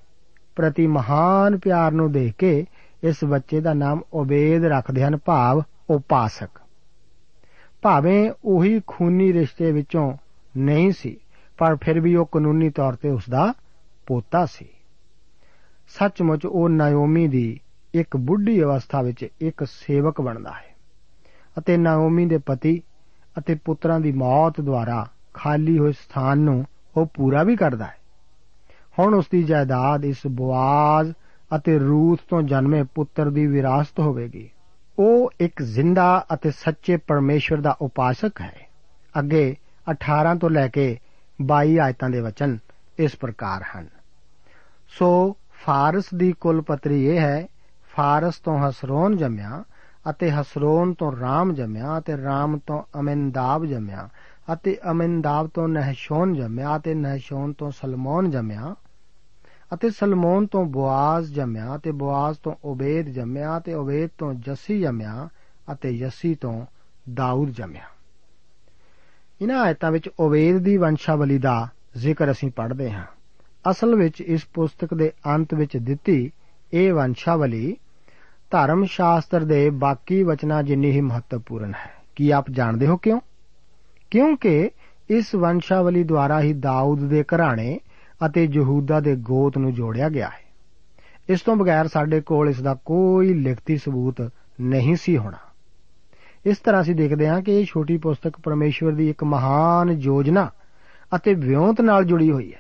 ਪ੍ਰਤੀ 0.56 0.88
ਮਹਾਨ 0.88 1.58
ਪਿਆਰ 1.58 1.92
ਨੂੰ 1.92 2.12
ਦੇਖ 2.12 2.36
ਕੇ 2.36 2.66
ਇਸ 3.04 3.24
ਬੱਚੇ 3.24 3.60
ਦਾ 3.60 3.74
ਨਾਮ 3.74 4.02
ਓਬੇਦ 4.14 4.66
ਰੱਖਦੇ 4.66 5.04
ਹਨ, 5.04 5.18
ਭਾਵ 5.18 5.64
ਉਪਾਸਕ। 5.90 6.50
ਭਾਵੇਂ 7.82 8.32
ਉਹੀ 8.46 8.82
ਖੂਨੀ 8.88 9.34
ਰਿਸ਼ਤੇ 9.34 9.72
ਵਿੱਚੋਂ 9.72 10.14
ਨਹੀਂ 10.58 10.92
ਸੀ, 10.92 11.18
ਪਰ 11.58 11.76
ਫਿਰ 11.76 12.00
ਵੀ 12.00 12.16
ਉਹ 12.16 12.26
ਕਾਨੂੰਨੀ 12.26 12.70
ਤੌਰ 12.70 12.96
ਤੇ 12.96 13.10
ਉਸ 13.10 13.30
ਦਾ 13.30 13.54
ਪੋਤਾ 14.06 14.46
ਸੀ। 14.46 14.68
ਸੱਚਮੁੱਚ 15.88 16.46
ਉਹ 16.46 16.70
ਨਾਓਮੀ 16.70 17.28
ਦੀ 17.28 17.60
ਇੱਕ 17.94 18.18
ਬੁੱਢੀ 18.18 18.62
ਅਵਸਥਾ 18.64 19.02
ਵਿੱਚ 19.02 19.28
ਇੱਕ 19.42 19.64
ਸੇਵਕ 19.64 20.22
ਬਣਦਾ 20.22 20.52
ਹੈ 20.52 20.76
ਅਤੇ 21.58 21.78
ਨਾਓਮੀ 21.78 22.26
ਦੇ 22.26 22.38
ਪਤੀ 22.38 22.82
ਅਤੇ 23.38 23.56
ਪੁੱਤਰਾਂ 23.56 24.00
ਦੀ 24.00 24.12
ਮੌਤ 24.12 24.62
ਦੁਆਰਾ 24.62 25.08
ਖਾਲੀ 25.34 25.78
ਹੋਏ 25.80 25.92
ਸਥਾਨ 25.92 26.40
ਨੂੰ 26.40 26.66
ਉਹ 26.98 27.06
ਪੂਰਾ 27.06 27.44
ਵੀ 27.44 27.56
ਕਰਦਾ 27.56 27.86
ਹੈ। 27.86 27.98
ਹੁਣ 29.00 29.14
ਉਸ 29.14 29.26
ਦੀ 29.32 29.44
ਜਾਇਦਾਦ 29.44 30.06
ਇਸ 30.06 30.18
ਬਵਾਜ਼ 30.28 31.14
ਅਤੇ 31.56 31.80
ਰੂਥ 31.80 32.20
ਤੋਂ 32.30 32.42
ਜਨਮੇ 32.42 32.84
ਪੁੱਤਰ 32.84 33.30
ਦੀ 33.30 33.48
ਵਿਰਾਸਤ 33.48 34.00
ਹੋਵੇਗੀ। 34.00 34.50
ਉਹ 35.00 35.32
ਇੱਕ 35.40 35.62
ਜ਼ਿੰਦਾ 35.62 36.26
ਅਤੇ 36.34 36.52
ਸੱਚੇ 36.52 36.98
ਪਰਮੇਸ਼ਵਰ 36.98 37.62
ਦਾ 37.62 37.78
ਉਪਾਸਕ 37.82 38.42
ਹੈ। 38.42 38.68
ਅੱਗੇ 39.20 39.56
18 39.92 40.36
ਤੋਂ 40.36 40.50
ਲੈ 40.50 40.68
ਕੇ 40.68 40.98
22 41.42 41.78
ਆਇਤਾਂ 41.80 42.10
ਦੇ 42.10 42.22
ਵਚਨ 42.22 42.58
ਇਸ 43.00 43.16
ਪ੍ਰਕਾਰ 43.16 43.64
ਹਨ। 43.64 43.88
ਸੋ 44.88 45.38
ਫਾਰਸ 45.66 46.06
ਦੀ 46.16 46.32
ਕੁਲ 46.32 46.62
ਪਤਰੀ 46.62 47.06
ਇਹ 47.06 47.20
ਹੈ, 47.20 47.48
ਫਾਰਸ 47.96 48.40
ਤੋਂ 48.40 48.60
ਹਸਰੋਨ 48.60 49.18
ਜੰਮਿਆ 49.18 49.64
ਅਤੇ 50.10 50.32
ਹਸਰੋਨ 50.32 50.94
ਤੋਂ 50.94 51.12
ਰਾਮ 51.20 51.54
ਜੰਮਿਆ 51.54 51.98
ਅਤੇ 51.98 52.18
ਰਾਮ 52.18 52.58
ਤੋਂ 52.58 52.84
ਅਮਿੰਦਾਬ 53.00 53.66
ਜੰਮਿਆ 53.66 54.10
ਅਤੇ 54.54 54.78
ਅਮਿੰਦਾਬ 54.92 55.48
ਤੋਂ 55.48 55.68
ਨਹਸ਼ੋਨ 55.68 56.34
ਜੰਮਿਆ 56.34 56.76
ਅਤੇ 56.78 56.94
ਨਹਸ਼ੋਨ 56.94 57.54
ਤੋਂ 57.54 57.72
ਸਲਮੋਨ 57.72 58.30
ਜੰਮਿਆ 58.30 58.76
ਅਤੇ 59.74 59.90
ਸਲਮੋਨ 59.90 60.48
ਤੋਂ 60.48 60.66
ਬੋਆਜ਼ 60.66 61.34
ਜੰਮਿਆ 61.34 61.76
ਅਤੇ 61.76 61.92
ਬੋਆਜ਼ 61.92 62.38
ਤੋਂ 62.44 62.56
ਓਬੇਦ 62.66 63.10
ਜੰਮਿਆ 63.10 63.58
ਅਤੇ 63.58 63.74
ਓਬੇਦ 63.74 64.10
ਤੋਂ 64.18 64.34
ਜੱਸੀ 64.34 64.82
ਜੰਮਿਆ 64.82 65.30
ਅਤੇ 65.74 65.98
ਜੱਸੀ 65.98 66.36
ਤੋਂ 66.36 66.66
ਦਾਊਦ 67.14 67.50
ਜੰਮਿਆ। 67.50 67.84
ਇਹਨਾਂ 69.42 69.62
ਆਇਤਾਂ 69.62 69.92
ਵਿੱਚ 69.92 70.10
ਓਬੇਦ 70.20 70.58
ਦੀ 70.58 70.78
ਵੰਸ਼ਾਵਲੀ 70.78 71.38
ਦਾ 71.38 71.68
ਜ਼ਿਕਰ 71.98 72.32
ਅਸੀਂ 72.32 72.52
ਪੜ੍ਹਦੇ 72.52 72.92
ਹਾਂ। 72.92 73.06
ਅਸਲ 73.72 73.96
ਵਿੱਚ 73.96 74.22
ਇਸ 74.22 74.46
ਪੁਸਤਕ 74.54 74.94
ਦੇ 74.94 75.12
ਅੰਤ 75.36 75.54
ਵਿੱਚ 75.54 75.78
ਦਿੱਤੀ 75.78 76.32
ਇਹ 76.74 76.94
ਵੰਸ਼ਾਵਲੀ, 76.94 77.78
ਧਰਮ 78.52 78.86
ਸ਼ਾਸਤਰ 78.86 79.44
ਦੇ 79.44 79.70
ਬਾਕੀ 79.70 80.24
ਵਚਨਾਂ 80.24 80.64
ਜਿੰਨੀ 80.64 80.92
ਹੀ 80.92 81.02
ਮਹੱਤਵਪੂਰਨ 81.02 81.74
ਹੈ। 81.74 81.92
ਕੀ 82.16 82.32
ਆਪ 82.32 82.50
ਜਾਣਦੇ 82.50 82.88
ਹੋ 82.88 82.98
ਕਿਉਂ? 82.98 83.20
ਕਿਉਂਕਿ 84.12 84.70
ਇਸ 85.10 85.36
ਵੰਸ਼ਾਵਲੀ 85.36 86.04
ਦੁਆਰਾ 86.04 86.42
ਹੀ 86.42 86.54
ਦਾਊਦ 86.54 87.00
ਦੇ 87.00 87.24
ਘਰਾਣੇ 87.24 87.80
ਅਤੇ 88.26 88.48
ਯਹੂਦਾ 88.54 89.00
ਦੇ 89.00 89.16
ਗੋਤ 89.16 89.58
ਨੂੰ 89.58 89.74
ਜੋੜਿਆ 89.74 90.10
ਗਿਆ 90.10 90.28
ਹੈ। 90.28 90.48
ਇਸ 91.30 91.42
ਤੋਂ 91.42 91.56
ਬਗੈਰ 91.56 91.88
ਸਾਡੇ 91.88 92.22
ਕੋਲ 92.22 92.50
ਇਸ 92.50 92.62
ਦਾ 92.62 92.78
ਕੋਈ 92.86 93.34
ਲਿਖਤੀ 93.34 93.78
ਸਬੂਤ 93.78 94.32
ਨਹੀਂ 94.62 94.96
ਸੀ 94.96 95.18
ਹੋਣਾ। 95.18 95.38
ਇਸ 96.46 96.58
ਤਰ੍ਹਾਂ 96.58 96.82
ਅਸੀਂ 96.82 96.96
ਦੇਖਦੇ 96.96 97.28
ਹਾਂ 97.28 97.42
ਕਿ 97.42 97.60
ਇਹ 97.60 97.66
ਛੋਟੀ 97.66 97.98
ਪੁਸਤਕ 97.98 98.34
ਪਰਮੇਸ਼ਵਰ 98.44 98.92
ਦੀ 98.92 99.10
ਇੱਕ 99.10 99.24
ਮਹਾਨ 99.24 99.90
ਯੋਜਨਾ 99.90 100.50
ਅਤੇ 101.16 101.34
ਵਿਉਂਤ 101.34 101.82
ਨਾਲ 101.82 102.04
ਜੁੜੀ 102.04 102.32
ਹੋਈ 102.32 102.54
ਹੈ। 102.54 102.60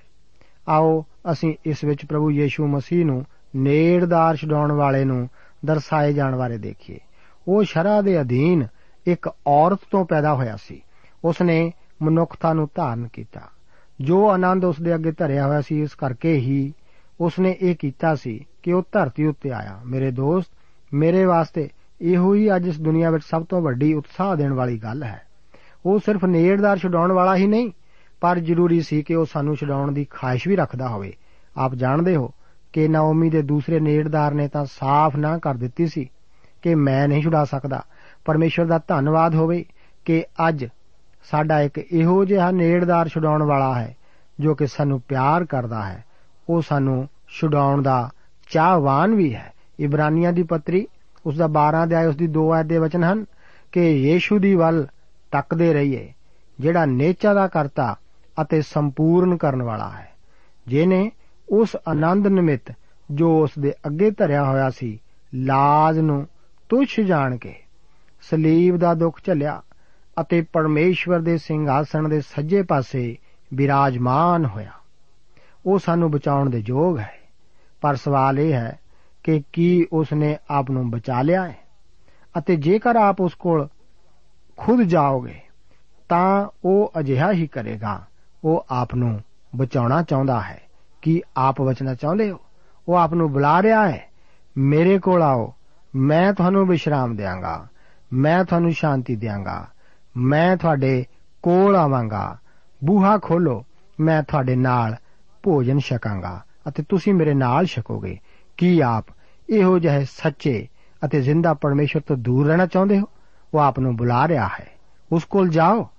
ਆਓ 0.70 1.06
ਅਸੀਂ 1.32 1.56
ਇਸ 1.66 1.84
ਵਿੱਚ 1.84 2.06
ਪ੍ਰਭੂ 2.06 2.32
ਯੀਸ਼ੂ 2.32 2.68
ਮਸੀਹ 2.68 3.06
ਨੂੰ 3.06 3.26
ਨੇੜਦਾਰ 3.56 4.36
ਛਡਾਉਣ 4.36 4.72
ਵਾਲੇ 4.72 5.06
ਨੂੰ 5.06 5.30
ਦਰਸਾਏ 5.66 6.14
ਜਾਣ 6.14 6.36
ਬਾਰੇ 6.36 6.58
ਦੇਖੀਏ। 6.58 7.00
ਉਹ 7.48 7.64
ਸ਼ਰਾ 7.64 8.02
ਦੇ 8.02 8.22
ਅਧੀਨ 8.22 8.68
ਇੱਕ 9.08 9.30
ਔਰਤ 9.48 9.80
ਤੋਂ 9.92 10.06
ਪੈਦਾ 10.06 10.34
ਹੋਇਆ 10.34 10.56
ਸੀ। 10.56 10.82
ਉਸ 11.26 11.42
ਨੇ 11.42 11.72
ਮਨੁੱਖਤਾ 12.02 12.54
ਨੂੰ 12.54 12.70
ਧਾਰਨ 12.76 13.08
ਕੀਤਾ। 13.08 13.42
ਜੋ 14.02 14.30
ਆਨੰਦ 14.30 14.66
ਉਸ 14.66 14.82
ਦੇ 14.82 14.96
ਅੱਗੇ 14.96 15.12
ਧਰਿਆ 15.12 15.48
ਹੋਇਆ 15.48 15.62
ਸੀ, 15.62 15.82
ਇਸ 15.82 15.96
ਕਰਕੇ 15.96 16.34
ਹੀ 16.34 16.74
ਉਸ 17.22 17.40
ਨੇ 17.40 17.58
ਇਹ 17.62 17.76
ਕੀਤਾ 17.76 18.16
ਸੀ 18.16 18.46
ਕਿ 18.64 18.74
ਉਹ 18.74 18.84
ਧਰਤੀ 18.92 19.26
ਉੱਤੇ 19.26 19.52
ਆਇਆ। 19.52 19.82
ਮੇਰੇ 19.86 20.12
ਦੋਸਤ, 20.12 20.50
ਮੇਰੇ 20.94 21.26
ਵਾਸਤੇ 21.26 21.70
ਇਹੋ 22.02 22.34
ਹੀ 22.34 22.56
ਅੱਜ 22.56 22.68
ਇਸ 22.68 22.80
ਦੁਨੀਆ 22.82 23.10
ਵਿੱਚ 23.10 23.24
ਸਭ 23.24 23.46
ਤੋਂ 23.46 23.62
ਵੱਡੀ 23.62 23.94
ਉਤਸ਼ਾਹ 23.94 24.36
ਦੇਣ 24.36 24.54
ਵਾਲੀ 24.54 24.78
ਗੱਲ 24.78 25.04
ਹੈ। 25.04 25.22
ਉਹ 25.86 26.00
ਸਿਰਫ 26.00 26.26
ਨੇੜਦਾਰ 26.26 26.78
ਛਡਾਉਣ 26.78 27.12
ਵਾਲਾ 27.12 27.36
ਹੀ 27.36 27.48
ਨਹੀਂ, 27.48 27.72
ਪਰ 28.22 28.40
ਜ਼ਰੂਰੀ 28.40 28.82
ਸੀ 28.82 29.02
ਕਿ 29.02 29.16
ਉਹ 29.16 29.26
ਸਾਨੂੰ 29.26 29.56
ਛਡਾਉਣ 29.56 29.92
ਦੀ 29.92 30.08
ਖਾਹਿਸ਼ 30.10 30.48
ਵੀ 30.48 30.56
ਰੱਖਦਾ 30.56 30.88
ਹੋਵੇ। 30.88 31.14
ਆਪ 31.58 31.76
ਜਾਣਦੇ 31.76 32.16
ਹੋ 32.16 32.32
ਕਿ 32.74 32.88
ਨਾਓਮੀ 32.88 33.30
ਦੇ 33.30 33.42
ਦੂਸਰੇ 33.42 33.80
ਨੇੜਦਾਰ 33.80 34.34
ਨੇ 34.34 34.48
ਤਾਂ 34.48 34.66
ਸਾਫ਼ 34.66 35.16
ਨਾ 35.16 35.38
ਕਰ 35.38 35.56
ਦਿੱਤੀ 35.56 35.88
ਸੀ 35.88 36.10
ਕਿ 36.62 36.76
ਮੈਂ 36.76 37.08
ਨਹੀਂ 37.08 37.24
ਛੁਡਾ 37.24 37.46
ਸਕਦਾ। 37.46 37.84
ਪਰਮੇਸ਼ਰ 38.26 38.66
ਦਾ 38.66 38.80
ਧੰਨਵਾਦ 38.88 39.36
ਹੋਵੇ 39.36 39.66
ਕਿ 40.06 40.24
ਅੱਜ 40.48 40.66
ਸਾਡਾ 41.32 41.62
ਇੱਕ 41.62 41.78
ਇਹੋ 41.78 42.26
ਜਿਹਾ 42.26 42.52
ਨੇੜਦਾਰ 42.52 43.08
ਛੁਡਾਉਣ 43.08 43.44
ਵਾਲਾ 43.44 43.80
ਹੈ, 43.80 43.96
ਜੋ 44.40 44.56
ਕਿ 44.56 44.68
ਸਾਨੂੰ 44.68 45.02
ਪਿਆਰ 45.02 45.46
ਕਰਦਾ 45.46 45.84
ਹੈ। 45.84 46.06
ਉਹ 46.50 46.62
ਸਾਨੂੰ 46.62 47.10
ਛੁਡਾਉਣ 47.28 47.82
ਦਾ 47.82 48.10
ਚਾਹਵਾਨ 48.50 49.16
ਵੀ 49.16 49.36
ਹੈ। 49.36 49.54
ਇਬਰਾਨੀਆਂ 49.80 50.34
ਦੀ 50.34 50.44
ਪੱਤਰੀ, 50.44 50.88
ਉਸ 51.26 51.38
ਦਾ 51.38 51.48
12 51.48 51.84
ਅਧਿਆਇ 51.84 52.06
ਉਸ 52.06 52.16
ਦੀ 52.16 52.28
2 52.28 52.52
ਆਇਤ 52.52 52.66
ਦੇ 52.66 52.78
ਵਚਨ 52.78 53.04
ਹਨ 53.04 53.26
ਕਿ 53.72 53.90
ਯੀਸ਼ੂ 53.90 54.40
ਦੀ 54.40 54.56
ਵੱਲ 54.56 54.88
ਤੱਕਦੇ 55.32 55.74
ਰਹੀਏ, 55.74 56.14
ਜਿਹੜਾ 56.60 56.86
ਨੇਚਾ 56.86 57.34
ਦਾ 57.34 57.48
ਕਰਤਾ 57.48 57.96
ਅਤੇ 58.42 58.62
ਸੰਪੂਰਨ 58.62 59.38
ਕਰਨ 59.38 59.64
ਵਾਲਾ 59.64 59.90
ਹੈ। 59.90 60.12
ਜਿਨੇ 60.68 61.12
ਉਸ 61.50 61.78
ਆਨੰਦ 61.88 62.28
ਨਿਮਿਤ 62.28 62.74
ਜੋ 63.12 63.44
ਉਸ 63.44 63.52
ਦੇ 63.60 63.74
ਅੱਗੇ 63.88 64.12
ਧਰਿਆ 64.12 64.44
ਹੋਇਆ 64.44 64.70
ਸੀ, 64.70 65.00
ਲਾਜ 65.36 66.00
ਨੂੰ 66.00 66.28
ਤੁਛ 66.70 67.00
ਜਾਣ 67.00 67.38
ਕੇ 67.38 67.56
ਸਲੀਬ 68.22 68.78
ਦਾ 68.78 68.94
ਦੁੱਖ 68.94 69.20
ਝੱਲਿਆ 69.26 69.62
ਅਤੇ 70.22 70.42
ਪਰਮੇਸ਼ਵਰ 70.42 71.20
ਦੇ 71.20 71.38
ਸਿੰਘਾਸਣ 71.38 72.10
ਦੇ 72.10 72.22
ਸੱਜੇ 72.22 72.64
ਪਾਸੇ 72.64 73.18
ਬਿਰਾਜਮਾਨ 73.54 74.46
ਹੋਇਆ। 74.46 74.72
ਉਹ 75.66 75.80
ਸਾਨੂੰ 75.80 76.12
ਬਚਾਉਣ 76.12 76.50
ਦੇ 76.50 76.64
ਯੋਗ 76.66 77.00
ਹੈ। 77.00 77.14
ਪਰ 77.82 77.96
ਸਵਾਲ 77.96 78.40
ਇਹ 78.40 78.54
ਹੈ 78.54 78.80
ਕਿ 79.24 79.44
ਕੀ 79.54 79.88
ਉਸ 79.94 80.14
ਨੇ 80.14 80.38
ਆਪ 80.50 80.72
ਨੂੰ 80.72 80.92
ਬਚਾ 80.92 81.22
ਲਿਆ 81.22 81.48
ਹੈ? 81.48 81.58
ਅਤੇ 82.38 82.56
ਜੇਕਰ 82.56 82.96
ਆਪ 82.96 83.22
ਉਸ 83.22 83.34
ਕੋਲ 83.34 83.68
ਖੁਦ 84.58 84.82
ਜਾਓਗੇ, 84.82 85.40
ਤਾਂ 86.10 86.48
ਉਹ 86.66 86.92
ਅਜਿਹਾ 87.00 87.32
ਹੀ 87.32 87.48
ਕਰੇਗਾ। 87.48 88.06
ਉਹ 88.44 88.66
ਆਪ 88.70 88.96
ਨੂੰ 88.96 89.22
ਬਚਾਉਣਾ 89.56 90.04
ਚਾਹੁੰਦਾ 90.04 90.42
ਹੈ 90.42 90.62
ਕੀ 91.02 91.22
ਆਪ 91.38 91.62
ਬਚਣਾ 91.62 91.96
ਚਾਹੁੰਦੇ 91.96 92.32
ਹੋ। 92.32 92.40
ਉਹ 92.88 92.96
ਆਪ 92.96 93.14
ਨੂੰ 93.14 93.32
ਬੁਲਾ 93.32 93.62
ਰਿਹਾ 93.62 93.90
ਹੈ, 93.90 94.10
ਮੇਰੇ 94.58 95.00
ਕੋਲ 95.00 95.22
ਆਓ, 95.22 95.54
ਮੈਂ 95.96 96.34
ਤੁਹਾਨੂੰ 96.34 96.68
ਵਿਸ਼ਰਾਮ 96.68 97.16
ਦੇਵਾਂਗਾ 97.16 97.68
ਮੈਂ 98.14 98.44
ਤੁਹਾਨੂੰ 98.44 98.72
ਸ਼ਾਂਤੀ 98.72 99.16
ਦੇਵਾਂਗਾ 99.16 99.68
ਮੈਂ 100.18 100.58
ਤੁਹਾਡੇ 100.58 101.06
ਕੋਲ 101.44 101.76
ਆਵਾਂਗਾ। 101.76 102.38
ਬੂਹਾ 102.84 103.18
ਖੋਲੋ 103.18 103.66
ਮੈਂ 104.00 104.24
ਤੁਹਾਡੇ 104.24 104.56
ਨਾਲ 104.56 104.96
ਭੋਜਨ 105.44 105.80
ਛਕਾਂਗਾ 105.80 106.44
ਅਤੇ 106.68 106.84
ਤੁਸੀਂ 106.90 107.14
ਮੇਰੇ 107.14 107.34
ਨਾਲ 107.34 107.66
ਛਕੋਗੇ। 107.66 108.20
ਕੀ 108.58 108.80
ਆਪ 108.80 109.06
ਇਹੋ 109.50 109.80
ਜਿਹੇ 109.80 110.06
ਸੱਚੇ 110.06 110.68
ਅਤੇ 111.06 111.22
ਜ਼ਿੰਦਾ 111.22 111.54
ਪਰਮੇਸ਼ਰ 111.54 112.00
ਤੋਂ 112.00 112.18
ਦੂਰ 112.18 112.48
ਰਹਿਣਾ 112.48 112.66
ਚਾਹੁੰਦੇ 112.66 113.00
ਹੋ? 113.00 113.04
ਉਹ 113.54 113.60
ਆਪ 113.60 113.80
ਨੂੰ 113.80 113.96
ਬੁਲਾ 113.96 114.28
ਰਿਹਾ 114.28 114.50
ਹੈ। 114.60 114.68
ਉਸ 115.12 115.24
ਕੋਲ 115.24 115.50
ਜਾਓ। 115.50 115.90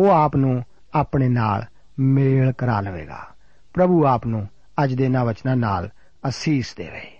ਉਹ 0.00 0.10
ਆਪ 0.10 0.36
ਨੂੰ 0.36 0.64
ਆਪਣੇ 0.94 1.28
ਨਾਲ 1.28 1.64
ਮੇਲ 1.98 2.52
ਕਰਾ 2.52 2.80
ਲਵੇਗਾ। 2.80 3.26
ਪ੍ਰਭੂ 3.74 4.06
ਆਪ 4.06 4.26
ਨੂੰ 4.26 4.48
ਅੱਜ 4.84 4.94
ਦੇ 4.94 5.08
ਨਾ 5.08 5.24
ਵਚਨਾਂ 5.24 5.56
ਨਾਲ 5.56 5.90
ਅਸੀਸ 6.28 6.74
ਦੇਵੇ। 6.74 7.18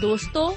ਦੋਸਤੋ 0.00 0.56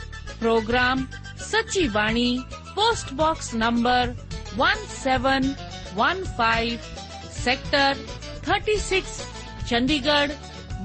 Program 0.41 1.05
Sachi 1.41 1.87
Bani 1.87 2.43
post 2.75 3.13
box 3.13 3.53
number 3.55 4.13
1715 4.53 6.77
sector 7.35 7.95
36 8.47 9.01
Chandigarh 9.69 10.33